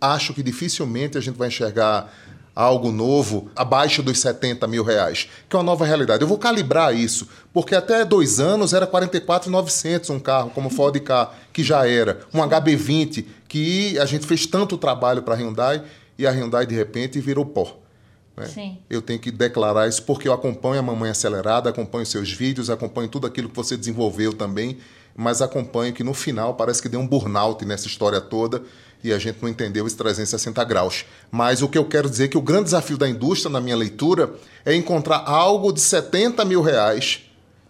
acho 0.00 0.32
que 0.32 0.42
dificilmente 0.42 1.18
a 1.18 1.20
gente 1.20 1.36
vai 1.36 1.48
enxergar 1.48 2.12
algo 2.54 2.92
novo 2.92 3.50
abaixo 3.56 4.02
dos 4.02 4.20
70 4.20 4.66
mil 4.68 4.84
reais, 4.84 5.28
que 5.48 5.56
é 5.56 5.58
uma 5.58 5.64
nova 5.64 5.84
realidade. 5.84 6.22
Eu 6.22 6.28
vou 6.28 6.38
calibrar 6.38 6.94
isso, 6.94 7.28
porque 7.52 7.74
até 7.74 8.04
dois 8.04 8.38
anos 8.38 8.72
era 8.72 8.86
44,900 8.86 10.10
um 10.10 10.20
carro 10.20 10.50
como 10.50 10.70
Ford 10.70 10.96
K, 11.00 11.32
que 11.52 11.64
já 11.64 11.86
era, 11.86 12.20
um 12.32 12.38
HB20, 12.38 13.24
que 13.48 13.98
a 13.98 14.06
gente 14.06 14.26
fez 14.26 14.46
tanto 14.46 14.78
trabalho 14.78 15.22
para 15.22 15.34
a 15.34 15.36
Hyundai 15.36 15.82
e 16.16 16.26
a 16.26 16.30
Hyundai 16.30 16.64
de 16.64 16.74
repente 16.74 17.20
virou 17.20 17.44
pó. 17.44 17.83
Né? 18.36 18.78
Eu 18.90 19.00
tenho 19.00 19.18
que 19.18 19.30
declarar 19.30 19.88
isso 19.88 20.02
porque 20.02 20.26
eu 20.26 20.32
acompanho 20.32 20.80
a 20.80 20.82
Mamãe 20.82 21.10
Acelerada, 21.10 21.70
acompanho 21.70 22.04
seus 22.04 22.32
vídeos, 22.32 22.68
acompanho 22.68 23.08
tudo 23.08 23.26
aquilo 23.26 23.48
que 23.48 23.56
você 23.56 23.76
desenvolveu 23.76 24.32
também, 24.32 24.78
mas 25.14 25.40
acompanho 25.40 25.92
que 25.92 26.02
no 26.02 26.14
final 26.14 26.54
parece 26.54 26.82
que 26.82 26.88
deu 26.88 27.00
um 27.00 27.06
burnout 27.06 27.64
nessa 27.64 27.86
história 27.86 28.20
toda 28.20 28.62
e 29.04 29.12
a 29.12 29.18
gente 29.18 29.38
não 29.42 29.48
entendeu 29.48 29.84
os 29.84 29.92
360 29.94 30.64
graus. 30.64 31.04
Mas 31.30 31.62
o 31.62 31.68
que 31.68 31.76
eu 31.76 31.84
quero 31.84 32.08
dizer 32.08 32.24
é 32.24 32.28
que 32.28 32.38
o 32.38 32.42
grande 32.42 32.64
desafio 32.64 32.96
da 32.96 33.08
indústria, 33.08 33.52
na 33.52 33.60
minha 33.60 33.76
leitura, 33.76 34.34
é 34.64 34.74
encontrar 34.74 35.24
algo 35.26 35.72
de 35.72 35.80
70 35.80 36.44
mil 36.44 36.62
reais 36.62 37.20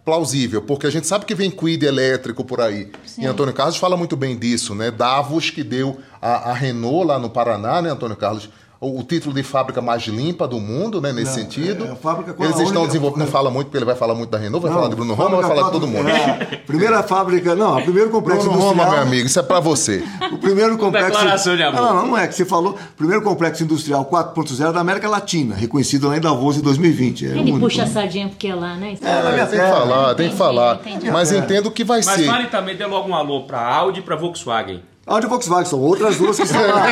plausível, 0.05 0.61
porque 0.61 0.85
a 0.85 0.89
gente 0.89 1.07
sabe 1.07 1.25
que 1.25 1.33
vem 1.33 1.49
Quid 1.49 1.83
elétrico 1.83 2.45
por 2.45 2.61
aí. 2.61 2.91
Sim. 3.05 3.23
E 3.23 3.25
Antônio 3.25 3.53
Carlos 3.53 3.75
fala 3.75 3.97
muito 3.97 4.15
bem 4.15 4.37
disso, 4.37 4.75
né? 4.75 4.91
Davos, 4.91 5.49
que 5.49 5.63
deu 5.63 5.99
a, 6.21 6.51
a 6.51 6.53
Renault 6.53 7.07
lá 7.07 7.19
no 7.19 7.29
Paraná, 7.29 7.81
né, 7.81 7.89
Antônio 7.89 8.15
Carlos? 8.15 8.47
O 8.79 9.01
título 9.03 9.33
de 9.33 9.41
fábrica 9.43 9.81
mais 9.81 10.03
limpa 10.03 10.47
do 10.47 10.59
mundo, 10.59 10.99
né? 11.01 11.11
Nesse 11.11 11.37
Não, 11.37 11.43
sentido. 11.43 11.85
é, 11.85 11.91
a 11.91 11.95
fábrica 11.95 12.33
com 12.33 12.43
Eles 12.43 12.59
a 12.59 12.63
estão 12.63 12.85
desenvolvendo, 12.85 13.19
não 13.25 13.27
fala 13.27 13.49
muito, 13.49 13.67
porque 13.67 13.77
ele 13.77 13.85
vai 13.85 13.95
falar 13.95 14.13
muito 14.15 14.29
da 14.29 14.37
Renault, 14.37 14.61
vai 14.61 14.69
Não, 14.71 14.77
falar 14.77 14.89
de 14.89 14.95
Bruno 14.95 15.13
Roma, 15.13 15.37
vai 15.41 15.47
falar 15.49 15.63
de 15.67 15.71
todo 15.71 15.87
mundo. 15.87 16.09
É, 16.09 16.57
primeira 16.67 17.01
fábrica, 17.03 17.55
não, 17.55 17.77
o 17.79 17.83
primeiro 17.83 18.09
complexo 18.09 18.43
Bruno 18.43 18.57
Roma, 18.59 18.73
industrial. 18.83 18.91
meu 18.93 19.07
amigo, 19.07 19.27
isso 19.27 19.39
é 19.39 19.43
pra 19.43 19.59
você. 19.59 20.03
O 20.31 20.37
primeiro 20.37 20.77
complexo. 20.77 21.07
declaração 21.11 21.55
de 21.55 21.63
amor. 21.63 21.81
Não, 21.81 21.93
não, 21.95 22.07
não 22.07 22.17
é 22.17 22.27
que 22.27 22.35
você 22.35 22.45
falou. 22.45 22.77
Primeiro 22.97 23.21
complexo 23.23 23.63
industrial 23.63 24.05
4.0 24.05 24.71
da 24.71 24.79
América 24.81 25.07
Latina, 25.09 25.55
reconhecido 25.55 26.07
lá 26.07 26.17
em 26.17 26.21
Davos 26.21 26.57
em 26.57 26.61
2020. 26.61 27.25
É 27.25 27.29
Ele 27.29 27.39
único. 27.41 27.59
puxa 27.59 27.83
a 27.83 27.87
sardinha 27.87 28.27
porque 28.29 28.47
é 28.47 28.55
lá, 28.55 28.75
né? 28.75 28.95
É, 29.01 29.31
minha 29.33 29.45
tem 29.47 29.59
que 29.59 29.65
falar, 29.67 30.15
tem 30.15 30.29
que 30.29 30.35
falar. 30.35 30.75
entendi. 30.85 31.11
Mas 31.11 31.31
entendo 31.31 31.71
que 31.71 31.83
vai 31.83 32.01
Mas 32.03 32.15
ser. 32.19 32.25
vale 32.25 32.47
também 32.47 32.75
dar 32.75 32.87
logo 32.87 33.09
um 33.09 33.15
alô 33.15 33.43
para 33.43 33.61
Audi 33.65 33.99
e 33.99 34.03
para 34.03 34.15
Volkswagen. 34.15 34.81
Audi 35.07 35.27
e 35.27 35.29
Volkswagen 35.29 35.65
são 35.69 35.79
outras 35.81 36.17
duas 36.17 36.35
que 36.35 36.43
estão 36.43 36.61
lá. 36.65 36.83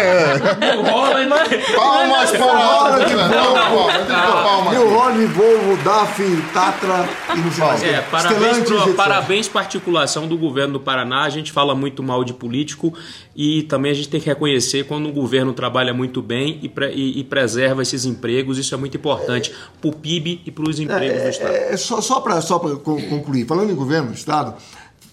Mas... 1.29 1.65
Palmas 1.75 2.31
para 2.31 2.45
a 2.45 2.65
Audi, 2.65 3.15
né? 3.15 3.29
Palmas, 3.29 3.93
tem 3.95 4.05
que 4.05 4.11
pôr 4.11 4.43
palmas. 4.43 4.73
New 4.77 4.89
Holland, 4.89 5.25
Volvo, 5.27 5.83
DAF, 5.83 6.43
Tatra 6.53 7.09
e 7.35 7.39
não 7.39 7.51
sei 7.51 7.63
mais. 7.65 7.83
É, 7.83 8.01
parabéns, 8.01 8.59
pro, 8.59 8.93
parabéns 8.93 9.47
para 9.47 9.61
a 9.61 9.63
articulação 9.63 10.27
do 10.27 10.37
governo 10.37 10.73
do 10.73 10.79
Paraná. 10.79 11.23
A 11.23 11.29
gente 11.29 11.51
fala 11.51 11.73
muito 11.73 12.03
mal 12.03 12.23
de 12.23 12.33
político 12.33 12.93
e 13.35 13.63
também 13.63 13.91
a 13.91 13.95
gente 13.95 14.09
tem 14.09 14.19
que 14.19 14.27
reconhecer 14.27 14.83
quando 14.85 15.09
o 15.09 15.11
governo 15.11 15.51
trabalha 15.51 15.91
muito 15.93 16.21
bem 16.21 16.59
e, 16.61 16.69
pre- 16.69 16.93
e- 16.93 17.19
e 17.19 17.23
preserva 17.23 17.81
esses 17.81 18.05
empregos. 18.05 18.59
Isso 18.59 18.75
é 18.75 18.77
muito 18.77 18.95
importante 18.95 19.51
para 19.81 19.89
o 19.89 19.91
PIB 19.93 20.39
e 20.45 20.51
para 20.51 20.69
os 20.69 20.79
empregos 20.79 21.23
do 21.23 21.29
Estado. 21.29 21.51
É, 21.55 21.73
é 21.73 21.77
só 21.77 21.99
só 21.99 22.19
para 22.21 22.39
só 22.41 22.59
pra 22.59 22.75
concluir, 22.75 23.47
falando 23.47 23.71
em 23.71 23.75
governo 23.75 24.09
do 24.09 24.13
Estado, 24.13 24.53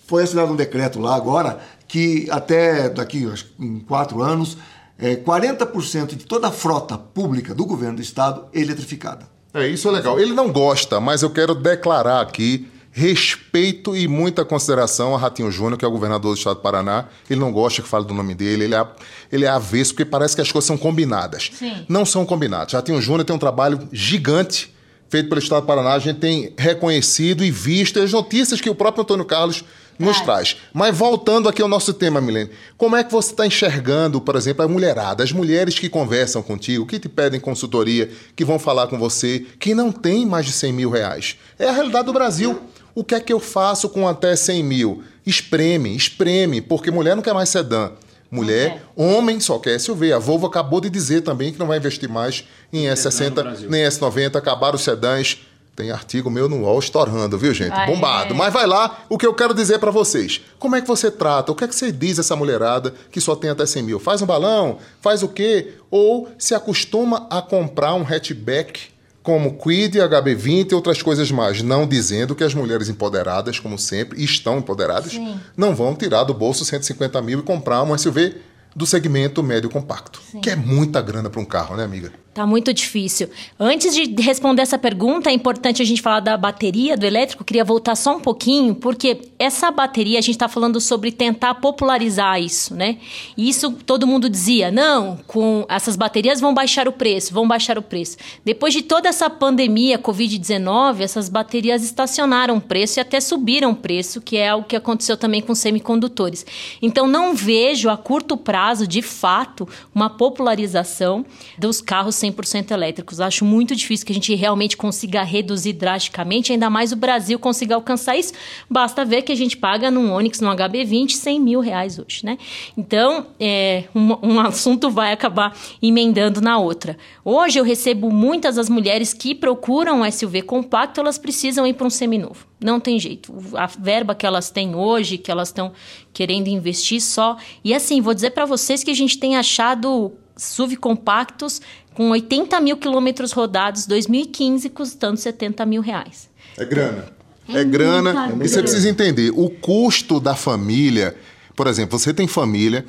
foi 0.06 0.24
assinado 0.24 0.52
um 0.52 0.56
decreto 0.56 1.00
lá 1.00 1.14
agora 1.16 1.60
que 1.90 2.28
até 2.30 2.88
daqui, 2.88 3.26
acho 3.26 3.46
que 3.46 3.64
em 3.64 3.80
quatro 3.80 4.22
anos, 4.22 4.56
é, 4.96 5.16
40% 5.16 6.14
de 6.14 6.24
toda 6.24 6.46
a 6.46 6.52
frota 6.52 6.96
pública 6.96 7.52
do 7.52 7.66
governo 7.66 7.96
do 7.96 8.02
Estado 8.02 8.44
é 8.52 8.60
eletrificada. 8.60 9.26
É, 9.52 9.66
isso 9.66 9.88
é 9.88 9.90
legal. 9.90 10.20
Ele 10.20 10.32
não 10.32 10.52
gosta, 10.52 11.00
mas 11.00 11.22
eu 11.22 11.30
quero 11.30 11.52
declarar 11.52 12.20
aqui 12.20 12.68
respeito 12.92 13.96
e 13.96 14.06
muita 14.06 14.44
consideração 14.44 15.16
a 15.16 15.18
Ratinho 15.18 15.50
Júnior, 15.50 15.76
que 15.76 15.84
é 15.84 15.88
o 15.88 15.90
governador 15.90 16.32
do 16.32 16.38
estado 16.38 16.56
do 16.56 16.62
Paraná. 16.62 17.06
Ele 17.28 17.40
não 17.40 17.50
gosta 17.50 17.82
que 17.82 17.88
fale 17.88 18.04
do 18.04 18.14
nome 18.14 18.36
dele, 18.36 18.64
ele 18.64 18.74
é, 18.76 18.86
ele 19.32 19.44
é 19.44 19.48
avesso, 19.48 19.92
porque 19.92 20.04
parece 20.04 20.36
que 20.36 20.42
as 20.42 20.52
coisas 20.52 20.66
são 20.66 20.78
combinadas. 20.78 21.50
Sim. 21.54 21.84
Não 21.88 22.06
são 22.06 22.24
combinadas. 22.24 22.72
Ratinho 22.72 23.02
Júnior 23.02 23.24
tem 23.24 23.34
um 23.34 23.38
trabalho 23.38 23.88
gigante 23.92 24.72
feito 25.08 25.28
pelo 25.28 25.40
estado 25.40 25.62
do 25.62 25.66
Paraná. 25.66 25.94
A 25.94 25.98
gente 25.98 26.20
tem 26.20 26.54
reconhecido 26.56 27.44
e 27.44 27.50
visto 27.50 27.98
as 27.98 28.12
notícias 28.12 28.60
que 28.60 28.70
o 28.70 28.76
próprio 28.76 29.02
Antônio 29.02 29.24
Carlos 29.24 29.64
nos 30.00 30.18
É. 30.20 30.24
traz. 30.24 30.56
Mas 30.72 30.96
voltando 30.96 31.48
aqui 31.48 31.60
ao 31.62 31.68
nosso 31.68 31.92
tema, 31.92 32.20
Milene, 32.20 32.50
como 32.76 32.96
é 32.96 33.04
que 33.04 33.12
você 33.12 33.30
está 33.30 33.46
enxergando, 33.46 34.20
por 34.20 34.34
exemplo, 34.36 34.64
a 34.64 34.68
mulherada, 34.68 35.22
as 35.22 35.30
mulheres 35.32 35.78
que 35.78 35.88
conversam 35.88 36.42
contigo, 36.42 36.86
que 36.86 36.98
te 36.98 37.08
pedem 37.08 37.38
consultoria, 37.38 38.10
que 38.34 38.44
vão 38.44 38.58
falar 38.58 38.86
com 38.88 38.98
você, 38.98 39.44
que 39.58 39.74
não 39.74 39.92
tem 39.92 40.26
mais 40.26 40.46
de 40.46 40.52
100 40.52 40.72
mil 40.72 40.90
reais? 40.90 41.36
É 41.58 41.68
a 41.68 41.72
realidade 41.72 42.06
do 42.06 42.12
Brasil. 42.12 42.60
O 42.94 43.04
que 43.04 43.14
é 43.14 43.20
que 43.20 43.32
eu 43.32 43.38
faço 43.38 43.88
com 43.88 44.08
até 44.08 44.34
100 44.34 44.62
mil? 44.64 45.02
Espreme, 45.24 45.94
espreme, 45.94 46.60
porque 46.60 46.90
mulher 46.90 47.14
não 47.14 47.22
quer 47.22 47.34
mais 47.34 47.48
sedã. 47.48 47.92
Mulher, 48.32 48.84
homem 48.94 49.40
só 49.40 49.58
quer 49.58 49.78
SUV. 49.80 50.12
A 50.12 50.18
Volvo 50.20 50.46
acabou 50.46 50.80
de 50.80 50.88
dizer 50.88 51.22
também 51.22 51.52
que 51.52 51.58
não 51.58 51.66
vai 51.66 51.78
investir 51.78 52.08
mais 52.08 52.44
em 52.72 52.86
no 52.86 52.94
S60 52.94 53.30
Brasil. 53.32 53.68
nem 53.68 53.82
S90, 53.82 54.36
acabaram 54.36 54.76
os 54.76 54.82
sedãs. 54.82 55.38
Tem 55.80 55.90
artigo 55.90 56.28
meu 56.28 56.46
no 56.46 56.64
UOL 56.64 56.78
estourando, 56.78 57.38
viu, 57.38 57.54
gente? 57.54 57.74
Bombado. 57.86 58.34
é. 58.34 58.36
Mas 58.36 58.52
vai 58.52 58.66
lá, 58.66 58.98
o 59.08 59.16
que 59.16 59.24
eu 59.26 59.32
quero 59.32 59.54
dizer 59.54 59.78
pra 59.78 59.90
vocês. 59.90 60.42
Como 60.58 60.76
é 60.76 60.82
que 60.82 60.86
você 60.86 61.10
trata? 61.10 61.50
O 61.50 61.54
que 61.54 61.64
é 61.64 61.66
que 61.66 61.74
você 61.74 61.90
diz 61.90 62.18
a 62.18 62.20
essa 62.20 62.36
mulherada 62.36 62.92
que 63.10 63.18
só 63.18 63.34
tem 63.34 63.48
até 63.48 63.64
100 63.64 63.82
mil? 63.82 63.98
Faz 63.98 64.20
um 64.20 64.26
balão? 64.26 64.76
Faz 65.00 65.22
o 65.22 65.28
quê? 65.28 65.72
Ou 65.90 66.28
se 66.38 66.54
acostuma 66.54 67.26
a 67.30 67.40
comprar 67.40 67.94
um 67.94 68.02
hatchback 68.02 68.90
como 69.22 69.56
Quid, 69.56 69.96
HB20 69.96 70.72
e 70.72 70.74
outras 70.74 71.00
coisas 71.00 71.30
mais. 71.30 71.62
Não 71.62 71.86
dizendo 71.86 72.34
que 72.34 72.44
as 72.44 72.52
mulheres 72.52 72.90
empoderadas, 72.90 73.58
como 73.58 73.78
sempre, 73.78 74.22
estão 74.22 74.58
empoderadas, 74.58 75.12
Sim. 75.12 75.40
não 75.56 75.74
vão 75.74 75.94
tirar 75.94 76.24
do 76.24 76.34
bolso 76.34 76.62
150 76.62 77.22
mil 77.22 77.38
e 77.38 77.42
comprar 77.42 77.82
um 77.84 77.96
SUV 77.96 78.36
do 78.76 78.84
segmento 78.84 79.42
médio 79.42 79.70
compacto. 79.70 80.20
Que 80.42 80.50
é 80.50 80.56
muita 80.56 81.00
grana 81.00 81.30
para 81.30 81.40
um 81.40 81.44
carro, 81.46 81.74
né, 81.74 81.84
amiga? 81.84 82.12
Tá 82.40 82.46
muito 82.46 82.72
difícil. 82.72 83.28
Antes 83.58 83.94
de 83.94 84.14
responder 84.22 84.62
essa 84.62 84.78
pergunta, 84.78 85.28
é 85.28 85.32
importante 85.34 85.82
a 85.82 85.84
gente 85.84 86.00
falar 86.00 86.20
da 86.20 86.38
bateria 86.38 86.96
do 86.96 87.04
elétrico. 87.04 87.44
Queria 87.44 87.62
voltar 87.62 87.94
só 87.94 88.16
um 88.16 88.20
pouquinho, 88.20 88.74
porque 88.74 89.20
essa 89.38 89.70
bateria, 89.70 90.18
a 90.18 90.22
gente 90.22 90.36
está 90.36 90.48
falando 90.48 90.80
sobre 90.80 91.12
tentar 91.12 91.56
popularizar 91.56 92.40
isso, 92.40 92.74
né? 92.74 92.96
E 93.36 93.46
isso 93.46 93.72
todo 93.84 94.06
mundo 94.06 94.26
dizia, 94.30 94.70
não, 94.70 95.18
com 95.26 95.66
essas 95.68 95.96
baterias 95.96 96.40
vão 96.40 96.54
baixar 96.54 96.88
o 96.88 96.92
preço, 96.92 97.34
vão 97.34 97.46
baixar 97.46 97.76
o 97.76 97.82
preço. 97.82 98.16
Depois 98.42 98.72
de 98.72 98.80
toda 98.80 99.10
essa 99.10 99.28
pandemia, 99.28 99.98
Covid-19, 99.98 101.00
essas 101.00 101.28
baterias 101.28 101.84
estacionaram 101.84 102.56
o 102.56 102.60
preço 102.60 102.98
e 102.98 103.02
até 103.02 103.20
subiram 103.20 103.72
o 103.72 103.76
preço, 103.76 104.18
que 104.18 104.38
é 104.38 104.54
o 104.54 104.64
que 104.64 104.76
aconteceu 104.76 105.18
também 105.18 105.42
com 105.42 105.54
semicondutores. 105.54 106.46
Então, 106.80 107.06
não 107.06 107.34
vejo 107.34 107.90
a 107.90 107.98
curto 107.98 108.34
prazo, 108.34 108.86
de 108.86 109.02
fato, 109.02 109.68
uma 109.94 110.08
popularização 110.08 111.22
dos 111.58 111.82
carros 111.82 112.14
100% 112.32 112.70
elétricos. 112.70 113.20
Acho 113.20 113.44
muito 113.44 113.74
difícil 113.74 114.06
que 114.06 114.12
a 114.12 114.14
gente 114.14 114.34
realmente 114.34 114.76
consiga 114.76 115.22
reduzir 115.22 115.72
drasticamente, 115.72 116.52
ainda 116.52 116.70
mais 116.70 116.92
o 116.92 116.96
Brasil 116.96 117.38
consiga 117.38 117.74
alcançar 117.74 118.16
isso. 118.16 118.32
Basta 118.68 119.04
ver 119.04 119.22
que 119.22 119.32
a 119.32 119.34
gente 119.36 119.56
paga 119.56 119.90
num 119.90 120.12
Onix, 120.12 120.40
num 120.40 120.48
HB20, 120.50 121.10
100 121.12 121.40
mil 121.40 121.60
reais 121.60 121.98
hoje, 121.98 122.24
né? 122.24 122.38
Então, 122.76 123.26
é, 123.38 123.84
um, 123.94 124.34
um 124.34 124.40
assunto 124.40 124.90
vai 124.90 125.12
acabar 125.12 125.56
emendando 125.82 126.40
na 126.40 126.58
outra. 126.58 126.96
Hoje 127.24 127.58
eu 127.58 127.64
recebo 127.64 128.10
muitas 128.10 128.56
das 128.56 128.68
mulheres 128.68 129.12
que 129.12 129.34
procuram 129.34 130.02
um 130.02 130.10
SUV 130.10 130.42
compacto, 130.42 131.00
elas 131.00 131.18
precisam 131.18 131.66
ir 131.66 131.74
para 131.74 131.86
um 131.86 131.90
seminovo. 131.90 132.46
Não 132.62 132.78
tem 132.78 132.98
jeito. 132.98 133.32
A 133.54 133.66
verba 133.66 134.14
que 134.14 134.26
elas 134.26 134.50
têm 134.50 134.74
hoje, 134.74 135.16
que 135.16 135.30
elas 135.30 135.48
estão 135.48 135.72
querendo 136.12 136.48
investir 136.48 137.00
só. 137.00 137.36
E 137.64 137.72
assim, 137.72 138.00
vou 138.00 138.12
dizer 138.12 138.30
para 138.30 138.44
vocês 138.44 138.84
que 138.84 138.90
a 138.90 138.94
gente 138.94 139.18
tem 139.18 139.36
achado 139.36 140.12
SUV 140.36 140.76
compactos 140.76 141.60
com 141.94 142.10
80 142.10 142.60
mil 142.60 142.76
quilômetros 142.76 143.32
rodados, 143.32 143.86
2015, 143.86 144.68
custando 144.70 145.16
70 145.16 145.66
mil 145.66 145.82
reais. 145.82 146.28
É 146.56 146.64
grana. 146.64 147.06
É 147.48 147.60
É, 147.60 147.64
grana. 147.64 148.32
E 148.42 148.48
você 148.48 148.62
precisa 148.62 148.88
entender, 148.88 149.30
o 149.34 149.50
custo 149.50 150.20
da 150.20 150.34
família, 150.34 151.16
por 151.56 151.66
exemplo, 151.66 151.98
você 151.98 152.14
tem 152.14 152.26
família, 152.26 152.84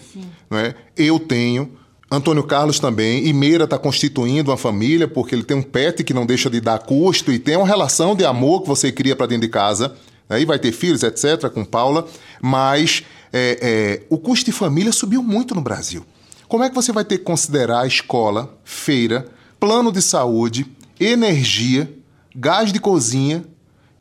não 0.50 0.58
é? 0.58 0.76
eu 0.96 1.20
tenho, 1.20 1.72
Antônio 2.12 2.44
Carlos 2.44 2.80
também, 2.80 3.26
e 3.26 3.34
Meira 3.34 3.64
está 3.64 3.78
constituindo 3.78 4.52
uma 4.52 4.58
família, 4.58 5.08
porque 5.08 5.34
ele 5.34 5.44
tem 5.44 5.58
um 5.58 5.64
pet 5.64 6.04
que 6.04 6.14
não 6.14 6.26
deixa 6.26 6.50
de 6.50 6.60
dar 6.60 6.80
custo 6.80 7.32
e 7.32 7.40
tem 7.40 7.56
uma 7.56 7.66
relação 7.66 8.16
de 8.16 8.26
amor 8.26 8.62
que 8.62 8.68
você 8.68 8.92
cria 8.92 9.16
para 9.16 9.28
dentro 9.28 9.44
de 9.44 9.50
casa. 9.50 9.96
Aí 10.30 10.46
vai 10.46 10.60
ter 10.60 10.72
filhos, 10.72 11.04
etc., 11.04 11.50
com 11.50 11.66
Paula, 11.66 12.08
mas 12.42 13.04
é, 13.34 13.58
é, 13.62 14.02
o 14.10 14.18
custo 14.18 14.46
de 14.46 14.52
família 14.52 14.92
subiu 14.92 15.24
muito 15.24 15.56
no 15.56 15.62
Brasil. 15.62 16.06
Como 16.52 16.66
é 16.66 16.70
que 16.70 16.76
você 16.76 16.92
vai 16.92 17.06
ter 17.06 17.18
que 17.20 17.24
considerar 17.24 17.88
escola, 17.88 18.60
feira, 18.66 19.26
plano 19.58 19.90
de 19.90 20.02
saúde, 20.02 20.66
energia, 21.00 21.90
gás 22.36 22.74
de 22.74 22.80
cozinha 22.82 23.46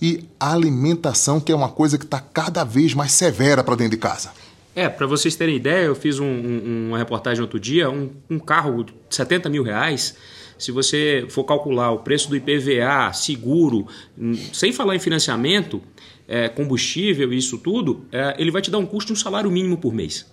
e 0.03 0.25
alimentação, 0.41 1.39
que 1.39 1.53
é 1.53 1.55
uma 1.55 1.69
coisa 1.69 1.97
que 1.97 2.05
está 2.05 2.19
cada 2.19 2.65
vez 2.65 2.93
mais 2.93 3.13
severa 3.13 3.63
para 3.63 3.77
dentro 3.77 3.93
de 3.93 3.99
casa? 3.99 4.33
É, 4.75 4.89
para 4.89 5.07
vocês 5.07 5.37
terem 5.37 5.55
ideia, 5.55 5.85
eu 5.85 5.95
fiz 5.95 6.19
um- 6.19 6.25
um- 6.27 6.87
uma 6.89 6.99
reportagem 6.99 7.41
outro 7.41 7.61
dia, 7.61 7.89
um, 7.89 8.11
um 8.29 8.41
carro 8.41 8.83
de 8.83 8.93
70 9.11 9.49
mil 9.49 9.63
reais, 9.63 10.17
se 10.59 10.73
você 10.73 11.27
for 11.29 11.45
calcular 11.45 11.93
o 11.93 11.99
preço 11.99 12.29
do 12.29 12.35
IPVA, 12.35 13.13
seguro, 13.13 13.87
hum, 14.19 14.35
sem 14.53 14.73
falar 14.73 14.97
em 14.97 14.99
financiamento, 14.99 15.81
é, 16.27 16.49
combustível 16.49 17.33
e 17.33 17.39
isso 17.39 17.59
tudo, 17.59 18.05
é, 18.11 18.35
ele 18.41 18.51
vai 18.51 18.61
te 18.61 18.73
dar 18.73 18.79
um 18.79 18.87
custo 18.87 19.13
de 19.13 19.21
um 19.21 19.23
salário 19.23 19.49
mínimo 19.53 19.77
por 19.77 19.95
mês. 19.95 20.27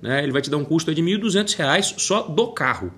Né? 0.00 0.22
Ele 0.22 0.32
vai 0.32 0.42
te 0.42 0.50
dar 0.50 0.56
um 0.56 0.64
custo 0.64 0.94
de 0.94 1.02
1.200 1.02 1.56
reais 1.56 1.94
só 1.98 2.22
do 2.22 2.48
carro. 2.48 2.92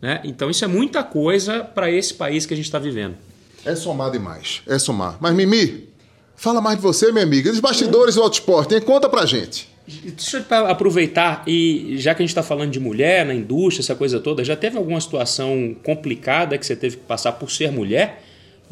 né? 0.00 0.20
Então 0.24 0.50
isso 0.50 0.64
é 0.64 0.68
muita 0.68 1.02
coisa 1.02 1.64
para 1.64 1.90
esse 1.90 2.14
país 2.14 2.46
que 2.46 2.54
a 2.54 2.56
gente 2.56 2.66
está 2.66 2.78
vivendo. 2.78 3.16
É 3.64 3.74
somar 3.74 4.10
demais, 4.10 4.62
é 4.66 4.78
somar. 4.78 5.16
Mas 5.20 5.34
Mimi, 5.34 5.88
fala 6.36 6.60
mais 6.60 6.76
de 6.76 6.82
você, 6.82 7.10
minha 7.10 7.24
amiga. 7.24 7.48
E 7.48 7.52
dos 7.52 7.60
bastidores 7.60 8.14
do 8.14 8.22
autoesporte, 8.22 8.74
hein? 8.74 8.80
Conta 8.80 9.08
pra 9.08 9.26
gente. 9.26 9.68
Deixa 9.88 10.44
eu 10.50 10.66
aproveitar 10.66 11.44
e 11.46 11.94
já 11.96 12.12
que 12.14 12.20
a 12.20 12.24
gente 12.24 12.30
está 12.30 12.42
falando 12.42 12.72
de 12.72 12.80
mulher 12.80 13.24
na 13.24 13.32
indústria, 13.32 13.82
essa 13.82 13.94
coisa 13.94 14.18
toda, 14.18 14.42
já 14.42 14.56
teve 14.56 14.76
alguma 14.76 15.00
situação 15.00 15.76
complicada 15.84 16.58
que 16.58 16.66
você 16.66 16.74
teve 16.74 16.96
que 16.96 17.04
passar 17.04 17.32
por 17.32 17.50
ser 17.50 17.70
mulher? 17.70 18.24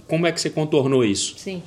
Como 0.09 0.27
é 0.27 0.33
que 0.33 0.41
você 0.41 0.51
contornou 0.51 1.05
isso? 1.05 1.35
Sim. 1.39 1.63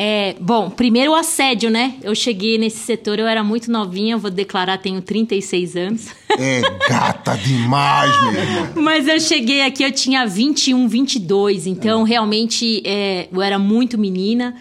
É, 0.00 0.36
bom, 0.40 0.70
primeiro 0.70 1.10
o 1.10 1.14
assédio, 1.16 1.70
né? 1.70 1.96
Eu 2.04 2.14
cheguei 2.14 2.56
nesse 2.56 2.76
setor, 2.76 3.18
eu 3.18 3.26
era 3.26 3.42
muito 3.42 3.68
novinha, 3.68 4.16
vou 4.16 4.30
declarar, 4.30 4.78
tenho 4.78 5.02
36 5.02 5.74
anos. 5.74 6.06
É 6.38 6.60
gata 6.88 7.36
demais, 7.36 8.08
minha 8.30 8.44
irmã. 8.44 8.72
Mas 8.80 9.08
eu 9.08 9.18
cheguei 9.18 9.62
aqui, 9.62 9.82
eu 9.82 9.90
tinha 9.90 10.24
21, 10.24 10.86
22, 10.86 11.66
então 11.66 12.04
realmente 12.04 12.80
é, 12.86 13.26
eu 13.32 13.42
era 13.42 13.58
muito 13.58 13.98
menina 13.98 14.54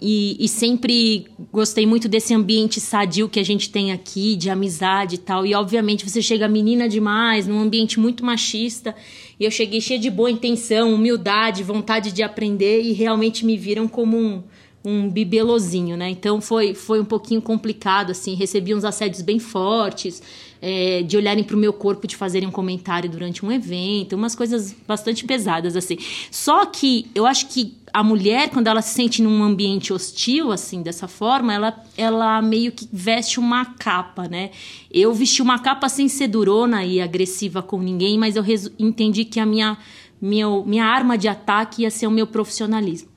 e, 0.00 0.36
e 0.38 0.46
sempre 0.46 1.26
gostei 1.52 1.86
muito 1.86 2.08
desse 2.08 2.32
ambiente 2.32 2.80
sadio 2.80 3.28
que 3.28 3.40
a 3.40 3.44
gente 3.44 3.70
tem 3.70 3.90
aqui, 3.90 4.36
de 4.36 4.48
amizade 4.48 5.16
e 5.16 5.18
tal. 5.18 5.44
E 5.44 5.56
obviamente 5.56 6.08
você 6.08 6.22
chega 6.22 6.46
menina 6.46 6.88
demais, 6.88 7.48
num 7.48 7.58
ambiente 7.58 7.98
muito 7.98 8.24
machista. 8.24 8.94
E 9.40 9.44
eu 9.44 9.50
cheguei 9.50 9.80
cheia 9.80 9.98
de 9.98 10.08
boa 10.08 10.30
intenção, 10.30 10.94
humildade, 10.94 11.64
vontade 11.64 12.12
de 12.12 12.22
aprender 12.22 12.82
e 12.82 12.92
realmente 12.92 13.44
me 13.44 13.56
viram 13.56 13.88
como 13.88 14.16
um, 14.16 14.42
um 14.84 15.08
bibelozinho, 15.08 15.96
né? 15.96 16.10
Então 16.10 16.40
foi, 16.40 16.74
foi 16.74 17.00
um 17.00 17.04
pouquinho 17.04 17.40
complicado, 17.40 18.10
assim. 18.10 18.34
Recebi 18.34 18.74
uns 18.74 18.84
assédios 18.84 19.22
bem 19.22 19.38
fortes, 19.38 20.22
é, 20.60 21.02
de 21.02 21.16
olharem 21.16 21.42
para 21.42 21.56
o 21.56 21.58
meu 21.58 21.72
corpo, 21.72 22.06
de 22.06 22.16
fazerem 22.16 22.46
um 22.46 22.52
comentário 22.52 23.08
durante 23.08 23.44
um 23.44 23.50
evento, 23.50 24.14
umas 24.14 24.34
coisas 24.34 24.76
bastante 24.86 25.24
pesadas, 25.24 25.74
assim. 25.74 25.96
Só 26.30 26.66
que 26.66 27.06
eu 27.14 27.24
acho 27.24 27.48
que 27.48 27.74
a 27.94 28.02
mulher, 28.02 28.50
quando 28.50 28.66
ela 28.66 28.82
se 28.82 28.92
sente 28.94 29.22
num 29.22 29.42
ambiente 29.42 29.92
hostil, 29.92 30.52
assim, 30.52 30.82
dessa 30.82 31.08
forma, 31.08 31.54
ela, 31.54 31.82
ela 31.96 32.42
meio 32.42 32.70
que 32.70 32.86
veste 32.92 33.40
uma 33.40 33.64
capa, 33.64 34.28
né? 34.28 34.50
Eu 34.90 35.14
vesti 35.14 35.40
uma 35.40 35.58
capa 35.58 35.88
sem 35.88 36.08
ser 36.08 36.28
durona 36.28 36.84
e 36.84 37.00
agressiva 37.00 37.62
com 37.62 37.78
ninguém, 37.78 38.18
mas 38.18 38.36
eu 38.36 38.44
entendi 38.78 39.24
que 39.24 39.40
a 39.40 39.46
minha, 39.46 39.78
minha, 40.20 40.46
minha 40.66 40.84
arma 40.84 41.16
de 41.16 41.28
ataque 41.28 41.82
ia 41.82 41.90
ser 41.90 42.06
o 42.06 42.10
meu 42.10 42.26
profissionalismo. 42.26 43.13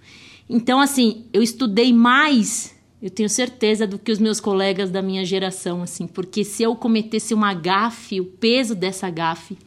Então, 0.49 0.79
assim, 0.79 1.25
eu 1.33 1.43
estudei 1.43 1.91
mais, 1.91 2.75
eu 3.01 3.09
tenho 3.09 3.29
certeza, 3.29 3.85
do 3.85 3.99
que 3.99 4.11
os 4.11 4.19
meus 4.19 4.39
colegas 4.39 4.89
da 4.89 5.01
minha 5.01 5.25
geração, 5.25 5.81
assim, 5.81 6.07
porque 6.07 6.43
se 6.43 6.63
eu 6.63 6.75
cometesse 6.75 7.33
uma 7.33 7.53
gafe, 7.53 8.21
o 8.21 8.25
peso 8.25 8.73
dessa 8.73 9.09
gafe 9.09 9.57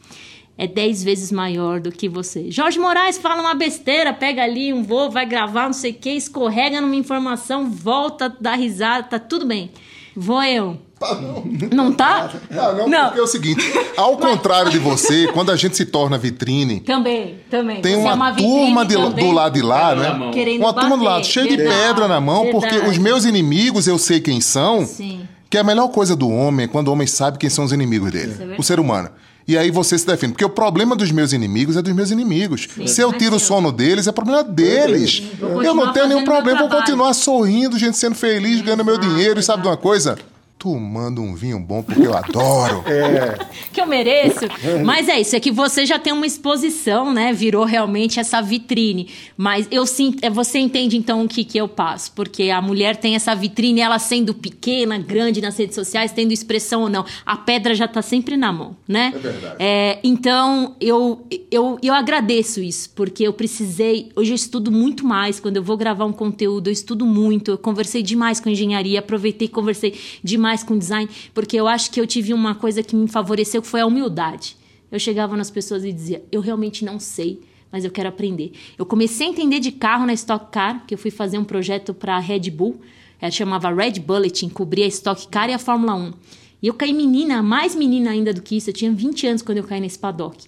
é 0.57 0.67
dez 0.67 1.03
vezes 1.03 1.31
maior 1.31 1.79
do 1.79 1.91
que 1.91 2.09
você. 2.09 2.51
Jorge 2.51 2.77
Moraes 2.79 3.17
fala 3.17 3.41
uma 3.41 3.53
besteira, 3.55 4.13
pega 4.13 4.43
ali 4.43 4.73
um 4.73 4.83
voo, 4.83 5.09
vai 5.09 5.25
gravar, 5.25 5.65
não 5.65 5.73
sei 5.73 5.91
o 5.91 5.95
que, 5.95 6.11
escorrega 6.11 6.81
numa 6.81 6.95
informação, 6.95 7.69
volta, 7.69 8.29
dá 8.39 8.55
risada, 8.55 9.07
tá 9.07 9.19
tudo 9.19 9.45
bem. 9.45 9.71
Vou 10.15 10.43
eu. 10.43 10.77
Tá, 11.01 11.15
não. 11.15 11.43
Não 11.73 11.91
tá? 11.91 12.29
Ah, 12.51 12.73
não, 12.73 12.87
não, 12.87 13.05
porque 13.05 13.19
é 13.19 13.23
o 13.23 13.27
seguinte, 13.27 13.59
ao 13.97 14.17
contrário 14.17 14.69
de 14.69 14.77
você, 14.77 15.27
quando 15.33 15.51
a 15.51 15.55
gente 15.55 15.75
se 15.75 15.83
torna 15.83 16.15
vitrine... 16.15 16.79
Também, 16.81 17.39
também. 17.49 17.81
Tem 17.81 17.95
uma, 17.95 18.11
é 18.11 18.13
uma 18.13 18.33
turma 18.35 18.85
de, 18.85 18.95
do 18.95 19.31
lado 19.31 19.53
de 19.53 19.63
lá, 19.63 19.95
né? 19.95 20.29
Querendo 20.31 20.61
uma 20.61 20.71
turma 20.73 20.95
do 20.95 21.03
lado, 21.03 21.25
cheia 21.25 21.47
de 21.47 21.57
pedra 21.57 22.07
na 22.07 22.21
mão, 22.21 22.43
Verdade. 22.43 22.69
porque 22.69 22.87
os 22.87 22.99
meus 22.99 23.25
inimigos, 23.25 23.87
eu 23.87 23.97
sei 23.97 24.19
quem 24.19 24.39
são. 24.39 24.85
Sim. 24.85 25.27
Que 25.49 25.57
é 25.57 25.61
a 25.61 25.63
melhor 25.63 25.87
coisa 25.87 26.15
do 26.15 26.29
homem 26.29 26.65
é 26.65 26.67
quando 26.67 26.89
o 26.89 26.91
homem 26.91 27.07
sabe 27.07 27.39
quem 27.39 27.49
são 27.49 27.65
os 27.65 27.73
inimigos 27.73 28.11
dele. 28.11 28.53
É 28.53 28.55
o 28.59 28.63
ser 28.63 28.79
humano. 28.79 29.09
E 29.47 29.57
aí 29.57 29.71
você 29.71 29.97
se 29.97 30.05
defende. 30.05 30.33
Porque 30.33 30.45
o 30.45 30.49
problema 30.49 30.95
dos 30.95 31.11
meus 31.11 31.33
inimigos 31.33 31.75
é 31.75 31.81
dos 31.81 31.93
meus 31.93 32.11
inimigos. 32.11 32.67
Sim, 32.73 32.87
se 32.87 33.01
eu 33.01 33.11
tiro 33.11 33.35
o 33.35 33.39
sono 33.39 33.71
deles, 33.71 34.07
é 34.07 34.11
problema 34.11 34.43
deles. 34.43 35.23
Eu 35.41 35.73
não 35.73 35.91
tenho 35.91 36.07
nenhum 36.07 36.23
problema, 36.23 36.59
vou 36.59 36.69
continuar 36.69 37.13
sorrindo, 37.13 37.77
gente, 37.77 37.97
sendo 37.97 38.15
feliz, 38.15 38.61
ganhando 38.61 38.85
meu 38.85 38.97
dinheiro. 38.97 39.39
E 39.39 39.43
sabe 39.43 39.63
de 39.63 39.67
uma 39.67 39.75
coisa? 39.75 40.17
Tu 40.61 40.77
manda 40.79 41.19
um 41.19 41.33
vinho 41.33 41.59
bom 41.59 41.81
porque 41.81 42.05
eu 42.05 42.15
adoro. 42.15 42.83
É. 42.91 43.37
Que 43.71 43.81
eu 43.81 43.87
mereço. 43.87 44.45
Mas 44.85 45.07
é 45.07 45.19
isso, 45.19 45.35
é 45.35 45.39
que 45.39 45.49
você 45.51 45.85
já 45.85 45.97
tem 45.97 46.11
uma 46.13 46.25
exposição, 46.25 47.11
né? 47.13 47.31
Virou 47.33 47.63
realmente 47.63 48.19
essa 48.19 48.41
vitrine. 48.41 49.07
Mas 49.35 49.67
eu 49.71 49.85
sim, 49.85 50.15
é, 50.21 50.29
você 50.29 50.59
entende 50.59 50.97
então 50.97 51.23
o 51.23 51.27
que, 51.27 51.43
que 51.43 51.57
eu 51.57 51.67
passo. 51.67 52.11
Porque 52.11 52.49
a 52.49 52.61
mulher 52.61 52.97
tem 52.97 53.15
essa 53.15 53.33
vitrine, 53.33 53.79
ela 53.79 53.97
sendo 53.97 54.33
pequena, 54.33 54.99
grande 54.99 55.41
nas 55.41 55.57
redes 55.57 55.73
sociais, 55.73 56.11
tendo 56.11 56.31
expressão 56.31 56.81
ou 56.81 56.89
não. 56.89 57.05
A 57.25 57.37
pedra 57.37 57.73
já 57.73 57.87
tá 57.87 58.01
sempre 58.01 58.35
na 58.35 58.51
mão, 58.51 58.75
né? 58.87 59.13
É 59.15 59.17
verdade. 59.17 59.55
É, 59.57 59.99
então, 60.03 60.75
eu, 60.79 61.25
eu, 61.49 61.79
eu 61.81 61.93
agradeço 61.93 62.61
isso, 62.61 62.89
porque 62.93 63.23
eu 63.23 63.33
precisei. 63.33 64.11
Hoje 64.15 64.31
eu 64.31 64.35
estudo 64.35 64.71
muito 64.71 65.05
mais. 65.05 65.39
Quando 65.39 65.57
eu 65.57 65.63
vou 65.63 65.77
gravar 65.77 66.05
um 66.05 66.13
conteúdo, 66.13 66.67
eu 66.67 66.73
estudo 66.73 67.05
muito. 67.05 67.51
Eu 67.51 67.57
conversei 67.57 68.03
demais 68.03 68.39
com 68.39 68.49
engenharia, 68.49 68.99
aproveitei 68.99 69.47
e 69.47 69.49
conversei 69.49 69.95
demais 70.23 70.50
mais 70.51 70.63
com 70.63 70.77
design, 70.77 71.09
porque 71.33 71.55
eu 71.55 71.65
acho 71.65 71.89
que 71.91 71.99
eu 72.01 72.05
tive 72.05 72.33
uma 72.33 72.53
coisa 72.53 72.83
que 72.83 72.93
me 72.93 73.07
favoreceu, 73.07 73.61
que 73.61 73.67
foi 73.69 73.79
a 73.79 73.85
humildade. 73.85 74.57
Eu 74.91 74.99
chegava 74.99 75.37
nas 75.37 75.49
pessoas 75.49 75.85
e 75.85 75.93
dizia: 75.93 76.21
"Eu 76.29 76.41
realmente 76.41 76.83
não 76.83 76.99
sei, 76.99 77.39
mas 77.71 77.85
eu 77.85 77.91
quero 77.91 78.09
aprender". 78.09 78.51
Eu 78.77 78.85
comecei 78.85 79.27
a 79.27 79.29
entender 79.29 79.61
de 79.61 79.71
carro 79.71 80.05
na 80.05 80.13
Stock 80.13 80.51
Car, 80.51 80.85
que 80.85 80.93
eu 80.93 80.97
fui 80.97 81.09
fazer 81.09 81.37
um 81.37 81.45
projeto 81.45 81.93
para 81.93 82.17
a 82.17 82.19
Red 82.19 82.51
Bull, 82.51 82.81
ela 83.21 83.31
chamava 83.31 83.73
Red 83.73 83.99
Bulletin, 84.01 84.49
cobria 84.49 84.83
a 84.83 84.89
Stock 84.89 85.25
Car 85.29 85.49
e 85.49 85.53
a 85.53 85.59
Fórmula 85.59 85.95
1. 85.95 86.13
E 86.61 86.67
eu 86.67 86.73
caí 86.73 86.93
menina, 86.93 87.41
mais 87.41 87.73
menina 87.73 88.11
ainda 88.11 88.33
do 88.33 88.41
que 88.41 88.57
isso, 88.57 88.69
eu 88.69 88.73
tinha 88.73 88.91
20 88.91 89.27
anos 89.27 89.41
quando 89.41 89.59
eu 89.59 89.63
caí 89.63 89.79
nesse 89.79 89.97
paddock. 89.97 90.45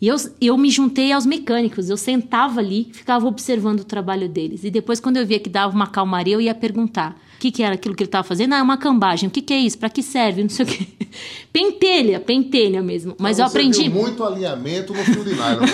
E 0.00 0.06
eu, 0.06 0.16
eu 0.40 0.56
me 0.56 0.70
juntei 0.70 1.12
aos 1.12 1.26
mecânicos, 1.26 1.90
eu 1.90 1.96
sentava 1.96 2.60
ali, 2.60 2.88
ficava 2.92 3.26
observando 3.26 3.80
o 3.80 3.84
trabalho 3.84 4.28
deles. 4.28 4.62
E 4.64 4.70
depois, 4.70 5.00
quando 5.00 5.16
eu 5.16 5.26
via 5.26 5.40
que 5.40 5.50
dava 5.50 5.74
uma 5.74 5.88
calmaria, 5.88 6.34
eu 6.34 6.40
ia 6.40 6.54
perguntar: 6.54 7.20
que, 7.40 7.50
que 7.50 7.62
era 7.62 7.74
aquilo 7.74 7.94
que 7.94 8.02
ele 8.02 8.08
estava 8.08 8.22
fazendo? 8.22 8.52
Ah, 8.52 8.58
é 8.58 8.62
uma 8.62 8.76
cambagem. 8.76 9.28
O 9.28 9.32
que, 9.32 9.40
que 9.40 9.54
é 9.54 9.58
isso? 9.58 9.78
Para 9.78 9.88
que 9.88 10.02
serve? 10.02 10.42
Não 10.42 10.50
sei 10.50 10.66
o 10.66 10.68
quê. 10.68 10.86
Pentelha, 11.52 12.20
pentelha 12.20 12.80
mesmo. 12.80 13.16
Mas 13.18 13.38
então, 13.38 13.46
eu 13.46 13.50
aprendi. 13.50 13.88
Muito 13.88 14.22
alinhamento 14.22 14.92
no 14.92 15.02
fio 15.02 15.24
de 15.24 15.34
nylon. 15.34 15.64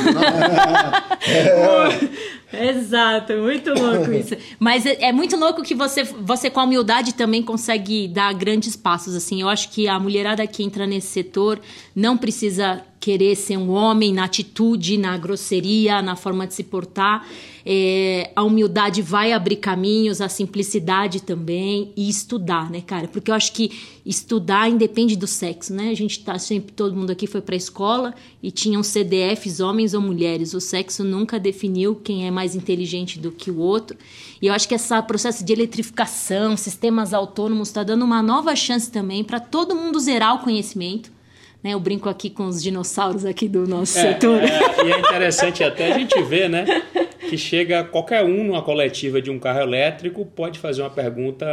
é. 1.27 2.69
Exato, 2.71 3.35
muito 3.35 3.71
louco 3.75 4.11
isso. 4.13 4.35
Mas 4.59 4.87
é, 4.87 5.09
é, 5.09 5.13
muito 5.13 5.37
louco 5.37 5.63
que 5.63 5.75
você, 5.75 6.05
você 6.05 6.49
com 6.49 6.61
a 6.61 6.65
humildade 6.65 7.15
também 7.15 7.43
consegue 7.43 8.09
dar 8.09 8.33
grandes 8.33 8.77
passos 8.77 9.15
assim. 9.15 9.43
Eu 9.43 9.49
acho 9.49 9.69
que 9.71 9.89
a 9.89 9.99
mulherada 9.99 10.47
que 10.47 10.63
entra 10.63 10.87
nesse 10.87 11.09
setor 11.09 11.61
não 11.95 12.17
precisa 12.17 12.83
querer 13.07 13.37
ser 13.37 13.57
um 13.57 13.71
homem 13.71 14.13
na 14.13 14.25
atitude, 14.25 14.99
na 14.99 15.17
grosseria, 15.17 16.03
na 16.03 16.17
forma 16.17 16.45
de 16.45 16.55
se 16.55 16.65
portar. 16.65 17.25
É, 17.65 18.33
a 18.35 18.43
humildade 18.43 19.01
vai 19.01 19.31
abrir 19.31 19.57
caminhos, 19.57 20.21
a 20.21 20.29
simplicidade 20.29 21.23
também, 21.23 21.93
e 21.97 22.09
estudar, 22.09 22.69
né, 22.69 22.81
cara? 22.81 23.07
Porque 23.07 23.31
eu 23.31 23.35
acho 23.37 23.53
que 23.53 23.71
estudar 24.05 24.69
independe 24.69 25.15
do 25.15 25.25
sexo, 25.29 25.73
né? 25.73 25.91
A 25.91 25.95
gente 25.95 26.19
tá 26.25 26.37
sempre, 26.37 26.73
todo 26.73 26.97
mundo 26.97 27.13
aqui 27.13 27.29
foi 27.29 27.41
pra 27.41 27.55
escola 27.55 28.13
e 28.43 28.51
tinham 28.51 28.83
CDFs, 28.83 29.61
homens 29.61 29.95
ou 29.95 30.01
mulheres. 30.01 30.53
O 30.53 30.61
sexo 30.61 31.05
nunca 31.05 31.39
definiu 31.39 31.95
quem 31.95 32.27
é 32.27 32.31
mais 32.33 32.57
inteligente 32.57 33.21
do 33.21 33.31
que 33.31 33.53
o 33.53 33.59
outro. 33.59 33.97
E 34.43 34.49
eu 34.49 34.53
acho 34.53 34.67
que 34.67 34.75
esse 34.75 35.01
processo 35.03 35.45
de 35.45 35.53
eletrificação, 35.53 36.57
sistemas 36.57 37.15
autônomos, 37.15 37.69
está 37.69 37.85
dando 37.85 38.05
uma 38.05 38.21
nova 38.21 38.57
chance 38.57 38.91
também 38.91 39.23
para 39.23 39.39
todo 39.39 39.77
mundo 39.77 40.01
zerar 40.01 40.35
o 40.35 40.41
conhecimento 40.41 41.15
né? 41.63 41.75
Eu 41.75 41.81
brinco 41.81 42.09
aqui 42.09 42.31
com 42.31 42.47
os 42.47 42.63
dinossauros 42.63 43.25
aqui 43.25 43.49
do 43.49 43.67
nosso 43.67 43.99
é, 43.99 44.13
setor. 44.13 44.43
É, 44.43 44.87
e 44.87 44.93
é 44.93 44.99
interessante 44.99 45.65
até 45.65 45.93
a 45.93 45.99
gente 45.99 46.21
ver, 46.23 46.49
né? 46.49 46.65
Que 47.29 47.37
chega 47.37 47.85
qualquer 47.85 48.25
um 48.25 48.45
numa 48.45 48.63
coletiva 48.63 49.21
de 49.21 49.31
um 49.31 49.39
carro 49.39 49.61
elétrico 49.61 50.25
pode 50.25 50.59
fazer 50.59 50.83
uma 50.83 50.91
pergunta. 50.91 51.45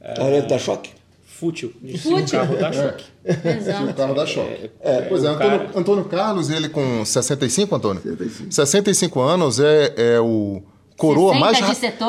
É, 0.00 0.42
dá 0.42 0.58
choque? 0.58 0.90
Fútil. 1.24 1.72
Se 1.96 2.08
um 2.08 2.24
carro 2.24 2.56
dá 2.56 2.72
choque. 2.72 3.04
É. 3.24 3.60
Se 3.60 3.70
um 3.82 3.92
carro 3.92 4.14
dá 4.14 4.26
choque. 4.26 4.70
É, 4.80 5.00
pois 5.02 5.24
é, 5.24 5.28
Antônio, 5.28 5.58
cara... 5.58 5.70
Antônio 5.74 6.04
Carlos, 6.04 6.50
ele 6.50 6.68
com 6.68 7.04
65, 7.04 7.74
Antônio? 7.74 8.02
65. 8.02 8.52
65 8.52 9.20
anos 9.20 9.58
é, 9.58 9.92
é 9.96 10.20
o 10.20 10.62
coroa 10.96 11.34
mais, 11.34 11.58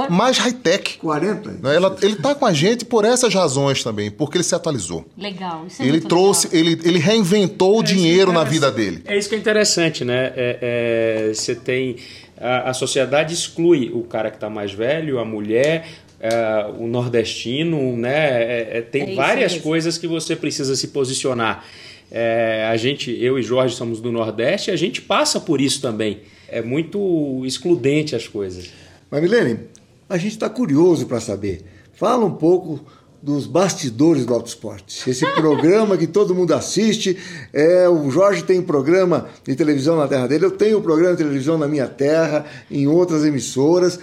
mais 0.09 0.37
high-tech. 0.37 0.97
40? 0.99 1.51
Né? 1.51 1.75
Ela, 1.75 1.95
ele 2.01 2.13
está 2.13 2.35
com 2.35 2.45
a 2.45 2.53
gente 2.53 2.85
por 2.85 3.03
essas 3.03 3.33
razões 3.33 3.83
também, 3.83 4.11
porque 4.11 4.37
ele 4.37 4.43
se 4.43 4.53
atualizou. 4.53 5.05
Legal. 5.17 5.65
Isso 5.67 5.81
é 5.81 5.85
ele 5.85 6.01
trouxe, 6.01 6.47
legal. 6.47 6.71
Ele, 6.73 6.81
ele 6.87 6.99
reinventou 6.99 7.75
é 7.75 7.79
o 7.79 7.83
dinheiro 7.83 8.31
na 8.31 8.43
vida 8.43 8.71
dele. 8.71 9.01
É 9.05 9.17
isso 9.17 9.29
que 9.29 9.35
é 9.35 9.37
interessante, 9.37 10.05
né? 10.05 10.33
É, 10.35 11.27
é, 11.29 11.33
você 11.33 11.55
tem. 11.55 11.97
A, 12.37 12.69
a, 12.69 12.73
sociedade 12.73 13.33
exclui 13.33 13.89
o 13.93 14.03
cara 14.03 14.29
que 14.29 14.37
está 14.37 14.49
mais 14.49 14.71
velho, 14.71 15.19
a 15.19 15.25
mulher. 15.25 15.87
É, 16.19 16.65
o 16.79 16.87
nordestino, 16.87 17.95
né? 17.97 18.77
É, 18.77 18.81
tem 18.81 19.15
várias 19.15 19.57
coisas 19.57 19.97
que 19.97 20.07
você 20.07 20.35
precisa 20.35 20.75
se 20.75 20.87
posicionar. 20.87 21.65
a 22.69 22.77
gente, 22.77 23.11
eu 23.21 23.37
e 23.37 23.43
Jorge 23.43 23.75
somos 23.75 23.99
do 23.99 24.11
Nordeste, 24.11 24.71
a 24.71 24.75
gente 24.75 25.01
passa 25.01 25.39
por 25.39 25.59
isso 25.59 25.81
também 25.81 26.21
é 26.47 26.61
muito 26.61 27.43
excludente 27.45 28.15
as 28.15 28.27
coisas. 28.27 28.69
Mas, 29.09 29.21
Milene, 29.21 29.59
a 30.09 30.17
gente 30.17 30.33
está 30.33 30.49
curioso 30.49 31.05
para 31.05 31.19
saber. 31.19 31.63
Fala 31.93 32.25
um 32.25 32.31
pouco 32.31 32.85
dos 33.25 33.47
bastidores 33.47 34.23
do 34.23 34.33
Auto 34.35 34.47
Esporte. 34.47 35.09
Esse 35.09 35.25
programa 35.33 35.97
que 35.97 36.05
todo 36.05 36.35
mundo 36.35 36.53
assiste. 36.53 37.17
É, 37.51 37.89
o 37.89 38.11
Jorge 38.11 38.43
tem 38.43 38.61
programa 38.61 39.27
de 39.43 39.55
televisão 39.55 39.97
na 39.97 40.07
terra 40.07 40.27
dele, 40.27 40.45
eu 40.45 40.51
tenho 40.51 40.79
programa 40.79 41.13
de 41.13 41.23
televisão 41.23 41.57
na 41.57 41.67
minha 41.67 41.87
terra, 41.87 42.45
em 42.69 42.87
outras 42.87 43.25
emissoras. 43.25 43.99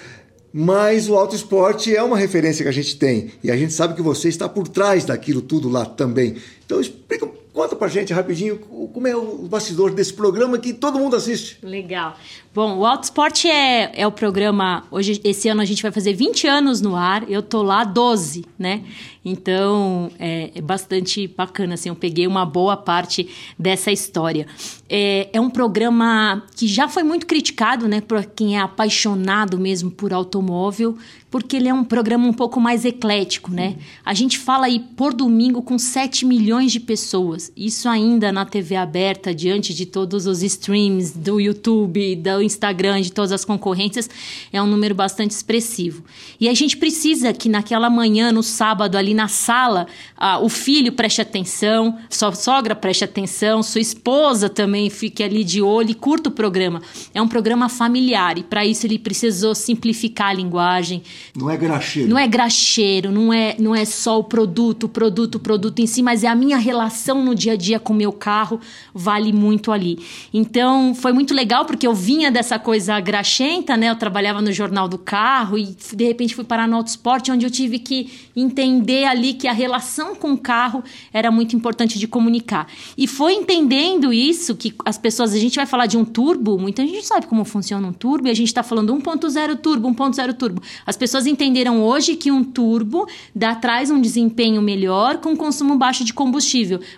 Mas 0.53 1.09
o 1.09 1.15
Auto 1.15 1.35
Esporte 1.35 1.97
é 1.97 2.03
uma 2.03 2.17
referência 2.17 2.63
que 2.63 2.69
a 2.69 2.73
gente 2.73 2.97
tem. 2.97 3.31
E 3.43 3.51
a 3.51 3.57
gente 3.57 3.73
sabe 3.73 3.95
que 3.95 4.03
você 4.03 4.29
está 4.29 4.49
por 4.49 4.69
trás 4.69 5.05
daquilo 5.05 5.41
tudo 5.41 5.69
lá 5.69 5.87
também. 5.87 6.37
Então 6.73 6.81
explica 6.81 7.27
Conta 7.53 7.77
pra 7.77 7.87
gente 7.87 8.15
rapidinho 8.15 8.59
como 8.59 9.07
é 9.07 9.15
o 9.15 9.47
bastidor 9.47 9.93
desse 9.93 10.15
programa 10.15 10.59
que 10.59 10.73
todo 10.73 10.99
mundo 10.99 11.15
assiste. 11.15 11.59
Legal. 11.63 12.17
Bom, 12.55 12.79
o 12.79 12.87
Autosport 12.87 13.45
é, 13.45 13.91
é 13.95 14.07
o 14.07 14.13
programa. 14.13 14.85
Hoje, 14.91 15.21
esse 15.23 15.49
ano 15.51 15.61
a 15.61 15.65
gente 15.65 15.83
vai 15.83 15.93
fazer 15.93 16.15
20 16.15 16.47
anos 16.47 16.81
no 16.81 16.97
ar, 16.97 17.31
eu 17.31 17.43
tô 17.43 17.63
lá 17.63 17.85
12, 17.85 18.45
né? 18.59 18.83
Então 19.25 20.11
é, 20.19 20.51
é 20.55 20.61
bastante 20.61 21.29
bacana, 21.29 21.75
assim, 21.75 21.91
eu 21.91 21.95
peguei 21.95 22.27
uma 22.27 22.45
boa 22.45 22.77
parte 22.77 23.29
dessa 23.59 23.93
história. 23.93 24.47
É, 24.89 25.29
é 25.33 25.41
um 25.41 25.49
programa 25.49 26.43
que 26.57 26.67
já 26.67 26.89
foi 26.89 27.03
muito 27.03 27.27
criticado, 27.27 27.87
né, 27.87 28.01
por 28.01 28.25
quem 28.25 28.57
é 28.57 28.61
apaixonado 28.61 29.59
mesmo 29.59 29.91
por 29.91 30.13
automóvel, 30.13 30.99
porque 31.31 31.57
ele 31.57 31.69
é 31.69 31.73
um 31.73 31.85
programa 31.85 32.27
um 32.27 32.33
pouco 32.33 32.61
mais 32.61 32.85
eclético, 32.85 33.51
né? 33.51 33.77
A 34.05 34.13
gente 34.13 34.39
fala 34.39 34.67
aí 34.67 34.81
por 34.97 35.15
domingo 35.15 35.63
com 35.63 35.79
7 35.79 36.27
milhões 36.27 36.62
de 36.71 36.79
pessoas. 36.79 37.51
Isso 37.57 37.89
ainda 37.89 38.31
na 38.31 38.45
TV 38.45 38.77
aberta, 38.77 39.35
diante 39.35 39.73
de 39.73 39.87
todos 39.87 40.27
os 40.27 40.43
streams 40.43 41.17
do 41.17 41.41
YouTube, 41.41 42.15
do 42.17 42.43
Instagram, 42.43 43.01
de 43.01 43.11
todas 43.11 43.33
as 43.33 43.45
concorrências, 43.45 44.09
é 44.53 44.63
um 44.63 44.67
número 44.67 44.95
bastante 44.95 45.31
expressivo. 45.31 46.05
E 46.39 46.49
a 46.49 46.55
gente 46.55 46.77
precisa 46.77 47.33
que 47.33 47.49
naquela 47.49 47.89
manhã, 47.89 48.31
no 48.31 48.43
sábado, 48.43 48.97
ali 48.97 49.15
na 49.15 49.29
sala, 49.29 49.87
ah, 50.17 50.39
o 50.39 50.49
filho 50.49 50.93
preste 50.93 51.23
atenção, 51.23 51.99
sua 52.11 52.33
sogra 52.33 52.75
preste 52.75 53.03
atenção, 53.03 53.63
sua 53.63 53.81
esposa 53.81 54.49
também 54.49 54.91
fique 54.91 55.23
ali 55.23 55.43
de 55.43 55.63
olho 55.63 55.91
e 55.91 55.95
curta 55.95 56.29
o 56.29 56.33
programa. 56.33 56.83
É 57.15 57.23
um 57.23 57.29
programa 57.29 57.69
familiar 57.69 58.39
e 58.39 58.43
para 58.43 58.65
isso 58.65 58.87
ele 58.87 58.99
precisou 58.99 59.55
simplificar 59.55 60.29
a 60.29 60.35
linguagem 60.35 61.03
não 61.35 61.51
é 61.51 61.57
graxeiro. 61.57 62.09
Não 62.09 62.19
é 62.19 62.27
graxeiro, 62.27 63.11
não 63.11 63.33
é, 63.33 63.57
não 63.59 63.75
é 63.75 63.85
só 63.85 64.19
o 64.19 64.25
produto, 64.25 64.85
o 64.85 64.89
produto, 64.89 65.37
o 65.37 65.41
produto 65.41 65.79
em 65.81 65.87
si, 65.87 66.03
mas 66.03 66.25
é 66.25 66.29
a 66.29 66.35
minha 66.35 66.52
relação 66.59 67.25
no 67.25 67.35
dia 67.35 67.53
a 67.53 67.57
dia 67.57 67.81
com 67.81 67.93
o 67.93 67.97
meu 67.97 68.13
carro 68.13 68.61
vale 68.93 69.33
muito 69.33 69.73
ali. 69.73 69.99
Então, 70.33 70.95
foi 70.95 71.13
muito 71.13 71.33
legal 71.33 71.65
porque 71.65 71.87
eu 71.87 71.95
vinha 71.95 72.31
dessa 72.31 72.59
coisa 72.59 72.99
graxenta, 73.01 73.77
né? 73.77 73.89
Eu 73.89 73.97
trabalhava 73.97 74.43
no 74.43 74.53
jornal 74.53 74.89
do 74.89 74.99
carro 74.99 75.57
e 75.57 75.75
de 75.95 76.05
repente 76.05 76.35
fui 76.35 76.45
parar 76.45 76.69
no 76.69 76.77
Autosport, 76.77 77.29
onde 77.31 77.47
eu 77.47 77.51
tive 77.51 77.79
que 77.79 78.11
entender 78.37 79.05
ali 79.05 79.35
que 79.35 79.49
a 79.49 79.53
relação 79.53 80.15
com 80.15 80.33
o 80.33 80.39
carro 80.39 80.83
era 81.13 81.31
muito 81.31 81.57
importante 81.57 81.99
de 81.99 82.07
comunicar. 82.07 82.67
E 82.99 83.07
foi 83.07 83.35
entendendo 83.35 84.13
isso 84.13 84.55
que 84.55 84.75
as 84.85 84.99
pessoas, 84.99 85.33
a 85.33 85.39
gente 85.39 85.57
vai 85.57 85.67
falar 85.67 85.87
de 85.87 85.97
um 85.97 86.05
turbo, 86.05 86.59
muita 86.59 86.87
gente 86.87 87.07
sabe 87.07 87.27
como 87.27 87.45
funciona 87.45 87.87
um 87.87 87.93
turbo, 87.93 88.29
e 88.29 88.31
a 88.31 88.35
gente 88.35 88.49
está 88.49 88.63
falando 88.63 88.95
1.0 88.95 89.57
turbo, 89.57 89.89
1.0 89.89 90.35
turbo. 90.35 90.63
As 90.85 90.97
pessoas 90.97 91.23
pessoas 91.23 91.27
entenderam 91.27 91.83
hoje 91.83 92.17
que 92.17 92.31
um 92.31 92.43
turbo 92.43 93.07
dá 93.35 93.55
traz 93.55 93.91
um 93.91 94.01
desempenho 94.01 94.63
melhor 94.63 95.19
com 95.19 95.37
consumo 95.37 95.77
baixo 95.77 96.05
de 96.05 96.13
combustível. 96.13 96.32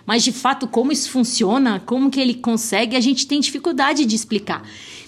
Mas 0.05 0.23
de 0.23 0.31
fato, 0.31 0.67
como 0.67 0.91
isso 0.91 1.09
funciona, 1.09 1.81
como 1.85 2.09
que 2.09 2.19
ele 2.19 2.35
consegue, 2.35 2.95
a 2.95 3.01
gente 3.01 3.27
tem 3.27 3.39
dificuldade 3.39 4.05
de 4.05 4.15
explicar. 4.15 4.63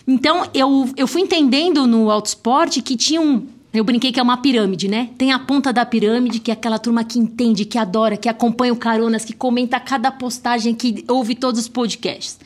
Então, 0.07 0.47
eu, 0.53 0.89
eu 0.95 1.07
fui 1.07 1.21
entendendo 1.21 1.85
no 1.85 2.09
Autosport 2.09 2.81
que 2.81 2.95
tinha 2.95 3.19
um, 3.19 3.45
eu 3.73 3.83
brinquei 3.83 4.11
que 4.11 4.19
é 4.19 4.23
uma 4.23 4.37
pirâmide, 4.37 4.87
né? 4.87 5.09
Tem 5.17 5.31
a 5.31 5.39
ponta 5.39 5.73
da 5.73 5.85
pirâmide, 5.85 6.39
que 6.39 6.49
é 6.49 6.53
aquela 6.53 6.79
turma 6.79 7.03
que 7.03 7.19
entende, 7.19 7.65
que 7.65 7.77
adora, 7.77 8.15
que 8.17 8.29
acompanha 8.29 8.73
o 8.73 8.77
Caronas, 8.77 9.25
que 9.25 9.33
comenta 9.33 9.79
cada 9.79 10.09
postagem, 10.11 10.73
que 10.73 11.03
ouve 11.07 11.35
todos 11.35 11.61
os 11.61 11.67
podcasts. 11.67 12.39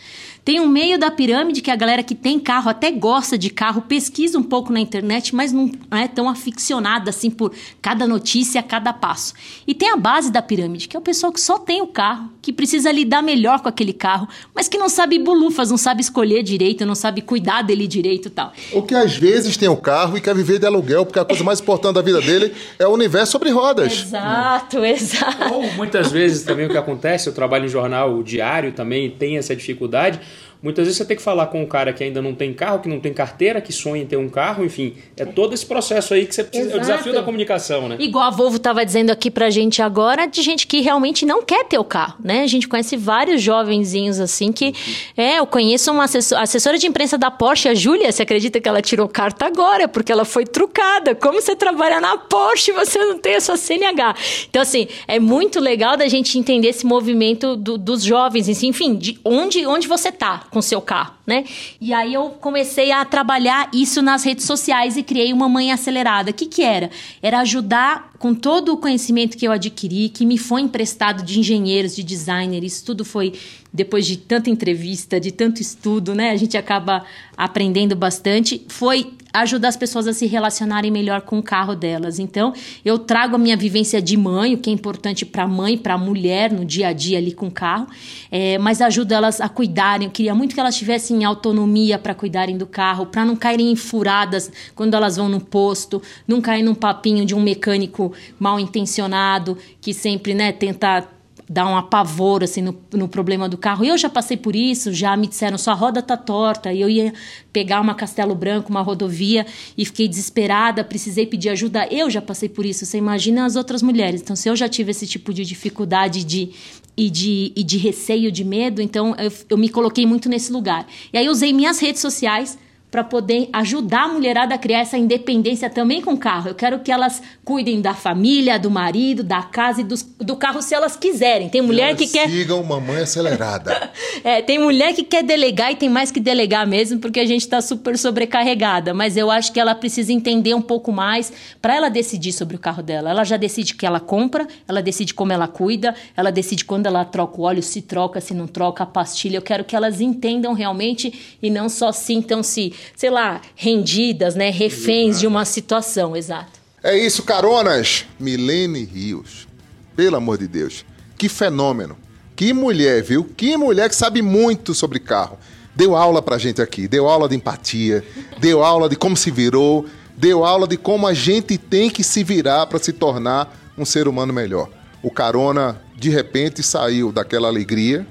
Tem 0.44 0.60
um 0.60 0.68
meio 0.68 0.98
da 0.98 1.12
pirâmide 1.12 1.62
que 1.62 1.70
a 1.70 1.76
galera 1.76 2.02
que 2.02 2.16
tem 2.16 2.40
carro 2.40 2.70
até 2.70 2.90
gosta 2.90 3.38
de 3.38 3.52
carro, 3.52 3.84
pesquisa 3.84 4.40
um 4.40 4.44
pouco 4.44 4.74
na 4.74 4.80
internet, 4.80 5.36
mas 5.36 5.54
não 5.54 5.70
é 5.92 6.08
tão 6.08 6.28
aficionada 6.28 7.12
assim 7.12 7.30
por 7.30 7.54
cada 7.80 8.08
notícia, 8.08 8.64
cada 8.64 8.92
passo. 8.92 9.36
E 9.68 9.76
tem 9.76 9.92
a 9.92 9.98
base 9.98 10.32
da 10.32 10.42
pirâmide, 10.42 10.88
que 10.88 10.98
é 10.98 11.00
o 11.00 11.04
pessoal 11.04 11.32
que 11.32 11.40
só 11.40 11.60
tem 11.60 11.80
o 11.84 11.88
carro, 11.88 12.32
que 12.42 12.52
precisa 12.52 12.92
lidar 12.92 13.22
melhor 13.22 13.60
com 13.60 13.70
aquele 13.70 13.94
carro, 13.94 14.28
mas 14.54 14.68
que 14.68 14.80
não 14.80 14.90
sabe 14.90 15.20
bulufas, 15.20 15.70
não 15.70 15.78
sabe 15.78 16.02
escolher 16.02 16.42
direito, 16.42 16.88
não 16.88 16.96
sabe 16.96 17.22
cuidar 17.22 17.62
dele 17.62 17.86
direito 17.86 18.28
e 18.28 18.32
tal. 18.32 18.52
O 18.74 18.82
que 18.82 18.96
às 18.96 19.16
vezes 19.16 19.56
tem 19.58 19.70
o 19.70 19.78
carro 19.78 20.18
e 20.18 20.22
quer 20.22 20.34
viver 20.34 20.58
de 20.58 20.66
aluguel, 20.66 21.06
porque 21.06 21.20
a 21.20 21.26
coisa 21.26 21.44
mais 21.44 21.60
importante 21.60 21.94
da 21.96 22.02
vida 22.02 22.20
dele 22.20 22.52
é 22.80 22.88
o 22.88 22.92
universo 22.92 23.34
sobre 23.34 23.52
rodas. 23.52 23.94
Exato, 23.94 24.84
exato. 24.84 25.54
Ou 25.54 25.72
muitas 25.74 26.12
vezes 26.12 26.44
também 26.44 26.66
o 26.66 26.70
que 26.70 26.78
acontece, 26.78 27.30
eu 27.30 27.34
trabalho 27.34 27.66
em 27.66 27.70
jornal 27.70 28.24
diário 28.24 28.72
também, 28.72 29.08
tem 29.12 29.38
essa 29.38 29.56
dificuldade 29.56 30.20
Muitas 30.64 30.86
vezes 30.86 30.98
você 30.98 31.06
tem 31.06 31.18
que 31.18 31.24
falar 31.24 31.48
com 31.48 31.60
um 31.60 31.66
cara 31.66 31.92
que 31.92 32.04
ainda 32.04 32.22
não 32.22 32.36
tem 32.36 32.54
carro, 32.54 32.80
que 32.80 32.88
não 32.88 33.00
tem 33.00 33.12
carteira, 33.12 33.60
que 33.60 33.74
sonha 33.74 34.04
em 34.04 34.06
ter 34.06 34.18
um 34.18 34.30
carro, 34.30 34.64
enfim. 34.64 34.94
É 35.18 35.26
todo 35.26 35.56
esse 35.56 35.66
processo 35.66 36.14
aí 36.14 36.28
que 36.28 36.36
você 36.36 36.44
precisa. 36.44 36.70
Exato. 36.70 36.78
É 36.78 36.84
o 36.84 36.88
desafio 36.88 37.14
da 37.14 37.24
comunicação, 37.24 37.90
né? 37.90 37.96
Igual 38.00 38.26
a 38.26 38.30
Volvo 38.30 38.58
estava 38.58 38.86
dizendo 38.86 39.10
aqui 39.10 39.32
pra 39.32 39.50
gente 39.50 39.82
agora, 39.82 40.28
de 40.28 40.40
gente 40.44 40.68
que 40.68 40.82
realmente 40.82 41.26
não 41.26 41.42
quer 41.42 41.66
ter 41.66 41.80
o 41.80 41.84
carro, 41.84 42.18
né? 42.24 42.44
A 42.44 42.48
gente 42.48 42.68
conhece 42.68 42.96
vários 42.96 43.42
jovenzinhos 43.42 44.20
assim 44.20 44.52
que. 44.52 44.72
É, 45.18 45.40
eu 45.40 45.48
conheço 45.48 45.92
uma 45.92 46.04
assessora, 46.04 46.44
assessora 46.44 46.78
de 46.78 46.86
imprensa 46.86 47.18
da 47.18 47.32
Porsche, 47.32 47.68
a 47.68 47.74
Júlia, 47.74 48.12
você 48.12 48.22
acredita 48.22 48.62
que 48.62 48.70
ela 48.70 48.84
tirou 48.84 49.08
carta 49.08 49.48
agora, 49.48 49.88
porque 49.88 50.12
ela 50.12 50.26
foi 50.26 50.46
trucada. 50.46 51.16
Como 51.16 51.42
você 51.42 51.56
trabalha 51.56 52.00
na 52.00 52.18
Porsche 52.18 52.70
e 52.70 52.74
você 52.74 53.00
não 53.00 53.18
tem 53.18 53.36
a 53.36 53.42
sua 53.42 53.58
CNH? 53.58 54.16
Então, 54.48 54.62
assim, 54.62 54.88
é 55.08 55.20
muito 55.20 55.60
legal 55.60 55.98
da 55.98 56.08
gente 56.08 56.38
entender 56.38 56.68
esse 56.68 56.86
movimento 56.86 57.56
do, 57.56 57.80
dos 57.80 58.04
jovens, 58.04 58.48
enfim, 58.62 58.96
de 58.96 59.20
onde, 59.26 59.66
onde 59.66 59.88
você 59.88 60.12
tá 60.12 60.44
com 60.52 60.62
seu 60.62 60.82
carro, 60.82 61.14
né? 61.32 61.46
E 61.80 61.94
aí 61.94 62.14
eu 62.14 62.32
comecei 62.42 62.92
a 62.92 63.06
trabalhar 63.06 63.70
isso 63.74 64.02
nas 64.02 64.26
redes 64.26 64.44
sociais 64.44 64.98
e 64.98 65.04
criei 65.04 65.32
uma 65.32 65.48
mãe 65.48 65.72
acelerada. 65.72 66.32
O 66.32 66.34
que 66.34 66.46
que 66.46 66.62
era? 66.62 66.90
Era 67.22 67.40
ajudar 67.40 68.12
com 68.20 68.36
todo 68.36 68.74
o 68.74 68.78
conhecimento 68.78 69.38
que 69.38 69.48
eu 69.48 69.52
adquiri, 69.52 70.10
que 70.10 70.26
me 70.26 70.38
foi 70.38 70.62
emprestado 70.62 71.24
de 71.24 71.40
engenheiros, 71.40 71.96
de 71.96 72.04
designers, 72.04 72.66
isso 72.66 72.86
tudo 72.86 73.06
foi 73.06 73.34
depois 73.74 74.06
de 74.06 74.18
tanta 74.18 74.50
entrevista, 74.50 75.20
de 75.20 75.32
tanto 75.32 75.62
estudo, 75.62 76.14
né? 76.14 76.32
A 76.32 76.36
gente 76.36 76.58
acaba 76.58 77.06
aprendendo 77.38 77.96
bastante. 77.96 78.62
Foi 78.68 79.14
ajudar 79.34 79.70
as 79.70 79.78
pessoas 79.78 80.08
a 80.08 80.14
se 80.14 80.26
relacionarem 80.26 80.92
melhor 80.92 81.22
com 81.22 81.40
o 81.40 81.44
carro 81.44 81.76
delas. 81.76 82.20
Então, 82.20 82.54
eu 82.84 83.00
trago 83.00 83.36
a 83.36 83.40
minha 83.40 83.56
vivência 83.56 84.02
de 84.02 84.18
mãe, 84.18 84.54
o 84.54 84.58
que 84.58 84.70
é 84.70 84.74
importante 84.74 85.26
para 85.26 85.48
mãe, 85.48 85.78
para 85.78 85.98
mulher 85.98 86.52
no 86.52 86.66
dia 86.66 86.90
a 86.90 86.94
dia 86.94 87.18
ali 87.18 87.32
com 87.32 87.48
o 87.48 87.52
carro, 87.52 87.88
é, 88.30 88.58
mas 88.58 88.82
ajuda 88.82 89.16
elas 89.16 89.40
a 89.40 89.48
cuidarem. 89.48 90.08
Eu 90.08 90.12
queria 90.12 90.36
muito 90.36 90.54
que 90.54 90.60
elas 90.60 90.76
tivessem 90.76 91.21
autonomia 91.24 91.98
para 91.98 92.14
cuidarem 92.14 92.58
do 92.58 92.66
carro, 92.66 93.06
para 93.06 93.26
não 93.26 93.36
caírem 93.36 93.72
em 93.72 93.76
furadas 93.76 94.52
quando 94.76 94.94
elas 94.94 95.18
vão 95.18 95.30
no 95.30 95.40
posto, 95.40 96.02
não 96.28 96.42
cair 96.42 96.64
num 96.64 96.76
papinho 96.76 97.26
de 97.26 97.36
um 97.36 97.42
mecânico 97.42 98.14
mal 98.40 98.60
intencionado 98.60 99.58
que 99.80 99.94
sempre, 99.94 100.34
né, 100.34 100.52
tenta 100.52 101.08
dar 101.52 101.68
um 101.68 101.76
apavoro 101.76 102.46
assim 102.46 102.62
no, 102.62 102.74
no 102.94 103.10
problema 103.10 103.50
do 103.50 103.58
carro. 103.58 103.84
E 103.84 103.90
eu 103.90 103.98
já 103.98 104.10
passei 104.10 104.38
por 104.38 104.56
isso, 104.56 104.94
já 104.94 105.18
me 105.18 105.28
disseram 105.28 105.58
sua 105.58 105.74
roda 105.74 106.02
tá 106.02 106.16
torta, 106.16 106.72
e 106.72 106.80
eu 106.80 106.90
ia 106.90 107.14
pegar 107.52 107.82
uma 107.82 107.94
Castelo 107.94 108.34
Branco, 108.34 108.70
uma 108.70 108.82
rodovia 108.82 109.46
e 109.78 109.84
fiquei 109.84 110.08
desesperada, 110.08 110.82
precisei 110.82 111.26
pedir 111.26 111.50
ajuda. 111.50 111.86
Eu 111.92 112.10
já 112.10 112.22
passei 112.22 112.48
por 112.48 112.66
isso, 112.66 112.86
você 112.86 112.98
imagina 112.98 113.46
as 113.46 113.58
outras 113.58 113.82
mulheres. 113.82 114.22
Então, 114.22 114.34
se 114.34 114.48
eu 114.48 114.56
já 114.56 114.70
tive 114.70 114.92
esse 114.92 115.06
tipo 115.06 115.34
de 115.34 115.44
dificuldade 115.44 116.24
de 116.24 116.52
e 116.96 117.10
de, 117.10 117.52
e 117.56 117.64
de 117.64 117.78
receio, 117.78 118.32
de 118.32 118.44
medo, 118.44 118.82
então 118.82 119.16
eu, 119.18 119.32
eu 119.50 119.58
me 119.58 119.70
coloquei 119.70 120.06
muito 120.06 120.28
nesse 120.30 120.52
lugar. 120.52 120.88
E 121.12 121.18
aí 121.18 121.30
usei 121.30 121.54
minhas 121.54 121.80
redes 121.80 122.02
sociais 122.02 122.58
para 122.92 123.06
poder 123.06 123.48
ajudar 123.54 124.04
a 124.04 124.08
mulherada 124.10 124.54
a 124.54 124.58
criar 124.58 124.80
essa 124.80 124.98
independência 124.98 125.70
também 125.70 126.02
com 126.02 126.12
o 126.12 126.18
carro. 126.18 126.50
Eu 126.50 126.56
quero 126.56 126.80
que 126.80 126.92
elas 126.92 127.24
cuidem 127.46 127.80
da 127.80 127.94
família, 127.94 128.60
do 128.60 128.70
marido, 128.70 129.24
da 129.24 129.42
casa 129.42 129.80
e 129.80 129.84
do, 129.86 129.96
do 130.20 130.36
carro 130.36 130.62
se 130.62 130.76
elas 130.76 130.98
quiserem. 130.98 131.48
Tem 131.48 131.62
mulher 131.62 131.92
elas 131.92 131.98
que 131.98 132.08
quer. 132.08 132.30
Sigam 132.30 132.62
mamãe 132.62 132.98
acelerada. 132.98 133.90
é, 134.26 134.42
tem 134.42 134.60
mulher 134.60 134.94
que 134.94 135.04
quer 135.04 135.24
delegar 135.24 135.72
e 135.72 135.78
tem 135.78 135.88
mais 135.88 136.12
que 136.12 136.20
delegar 136.20 136.68
mesmo, 136.68 137.00
porque 137.00 137.22
a 137.22 137.26
gente 137.26 137.44
está 137.44 137.62
super 137.62 137.98
sobrecarregada. 137.98 138.94
Mas 138.94 139.16
eu 139.16 139.32
acho 139.32 139.54
que 139.54 139.60
ela 139.60 139.74
precisa 139.74 140.12
entender 140.12 140.54
um 140.54 140.62
pouco 140.62 140.92
mais 140.92 141.32
para 141.62 141.74
ela 141.74 141.90
decidir 141.90 142.34
sobre 142.34 142.58
o 142.58 142.60
carro 142.60 142.84
dela. 142.84 143.10
Ela 143.10 143.24
já 143.24 143.38
decide 143.38 143.72
o 143.72 143.78
que 143.78 143.86
ela 143.86 144.02
compra, 144.02 144.46
ela 144.68 144.82
decide 144.82 145.14
como 145.14 145.32
ela 145.32 145.48
cuida, 145.48 145.96
ela 146.16 146.30
decide 146.30 146.66
quando 146.66 146.88
ela 146.88 147.06
troca 147.06 147.40
o 147.40 147.46
óleo, 147.46 147.64
se 147.64 147.82
troca, 147.82 148.20
se 148.20 148.34
não 148.34 148.48
troca 148.48 148.84
a 148.84 148.86
pastilha. 148.86 149.38
Eu 149.38 149.42
quero 149.42 149.64
que 149.64 149.78
elas 149.78 150.02
entendam 150.02 150.52
realmente 150.52 151.38
e 151.42 151.50
não 151.50 151.70
só 151.70 151.94
sintam-se 151.94 152.81
sei 152.96 153.10
lá, 153.10 153.42
rendidas, 153.56 154.36
né, 154.36 154.50
reféns 154.50 155.20
de 155.20 155.28
uma 155.28 155.46
situação, 155.46 156.16
exato. 156.16 156.60
É 156.84 156.98
isso, 156.98 157.24
caronas. 157.24 158.06
Milene 158.20 158.84
Rios. 158.84 159.48
Pelo 159.96 160.16
amor 160.16 160.38
de 160.38 160.48
Deus. 160.48 160.84
Que 161.18 161.30
fenômeno. 161.30 161.96
Que 162.36 162.54
mulher, 162.54 163.04
viu? 163.04 163.24
Que 163.24 163.56
mulher 163.56 163.88
que 163.88 163.96
sabe 163.96 164.22
muito 164.22 164.74
sobre 164.74 165.00
carro. 165.00 165.38
Deu 165.76 165.96
aula 165.96 166.22
pra 166.22 166.40
gente 166.40 166.62
aqui, 166.62 166.88
deu 166.88 167.08
aula 167.08 167.30
de 167.30 167.36
empatia, 167.36 168.04
deu 168.40 168.64
aula 168.64 168.90
de 168.90 168.96
como 168.96 169.16
se 169.16 169.30
virou, 169.30 169.86
deu 170.18 170.44
aula 170.44 170.68
de 170.68 170.76
como 170.76 171.08
a 171.08 171.14
gente 171.14 171.58
tem 171.58 171.90
que 171.90 172.04
se 172.04 172.24
virar 172.24 172.66
para 172.66 172.80
se 172.80 172.92
tornar 172.92 173.56
um 173.78 173.86
ser 173.86 174.08
humano 174.08 174.34
melhor. 174.34 174.70
O 175.04 175.10
Carona, 175.10 175.80
de 175.96 176.10
repente, 176.10 176.62
saiu 176.62 177.12
daquela 177.12 177.48
alegria 177.48 178.06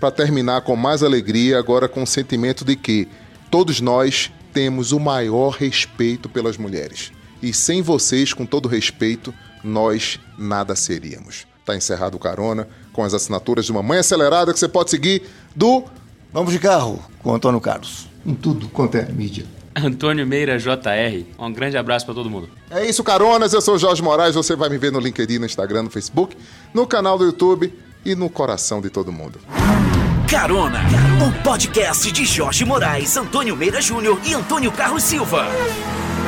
para 0.00 0.10
terminar 0.10 0.62
com 0.62 0.74
mais 0.74 1.02
alegria, 1.02 1.58
agora 1.58 1.88
com 1.88 2.02
o 2.02 2.06
sentimento 2.06 2.64
de 2.64 2.76
que 2.76 3.08
Todos 3.52 3.82
nós 3.82 4.32
temos 4.50 4.92
o 4.92 4.98
maior 4.98 5.50
respeito 5.50 6.26
pelas 6.26 6.56
mulheres. 6.56 7.12
E 7.42 7.52
sem 7.52 7.82
vocês, 7.82 8.32
com 8.32 8.46
todo 8.46 8.66
respeito, 8.66 9.34
nós 9.62 10.18
nada 10.38 10.74
seríamos. 10.74 11.46
Tá 11.62 11.76
encerrado 11.76 12.14
o 12.14 12.18
carona 12.18 12.66
com 12.94 13.04
as 13.04 13.12
assinaturas 13.12 13.66
de 13.66 13.70
uma 13.70 13.82
mãe 13.82 13.98
acelerada 13.98 14.54
que 14.54 14.58
você 14.58 14.68
pode 14.68 14.88
seguir 14.88 15.24
do 15.54 15.84
Vamos 16.32 16.50
de 16.50 16.58
carro 16.58 16.98
com 17.22 17.34
Antônio 17.34 17.60
Carlos. 17.60 18.08
em 18.24 18.34
tudo 18.34 18.68
quanto 18.70 18.96
é 18.96 19.04
mídia. 19.12 19.44
Antônio 19.76 20.26
Meira 20.26 20.58
JR. 20.58 21.26
Um 21.38 21.52
grande 21.52 21.76
abraço 21.76 22.06
para 22.06 22.14
todo 22.14 22.30
mundo. 22.30 22.48
É 22.70 22.86
isso, 22.86 23.04
caronas. 23.04 23.52
Eu 23.52 23.60
sou 23.60 23.78
Jorge 23.78 24.00
Moraes. 24.02 24.34
Você 24.34 24.56
vai 24.56 24.70
me 24.70 24.78
ver 24.78 24.90
no 24.90 24.98
LinkedIn, 24.98 25.38
no 25.38 25.44
Instagram, 25.44 25.82
no 25.82 25.90
Facebook, 25.90 26.34
no 26.72 26.86
canal 26.86 27.18
do 27.18 27.26
YouTube 27.26 27.70
e 28.02 28.14
no 28.14 28.30
coração 28.30 28.80
de 28.80 28.88
todo 28.88 29.12
mundo. 29.12 29.38
Carona, 30.32 30.80
o 31.20 31.42
podcast 31.42 32.10
de 32.10 32.24
Jorge 32.24 32.64
Moraes, 32.64 33.18
Antônio 33.18 33.54
Meira 33.54 33.82
Júnior 33.82 34.18
e 34.24 34.32
Antônio 34.32 34.72
Carlos 34.72 35.02
Silva. 35.02 35.46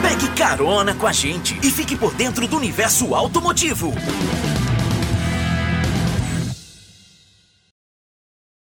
Pegue 0.03 0.29
carona 0.37 0.95
com 0.95 1.07
a 1.07 1.12
gente 1.12 1.59
e 1.62 1.71
fique 1.71 1.97
por 1.97 2.12
dentro 2.12 2.47
do 2.47 2.55
universo 2.55 3.14
automotivo. 3.14 3.95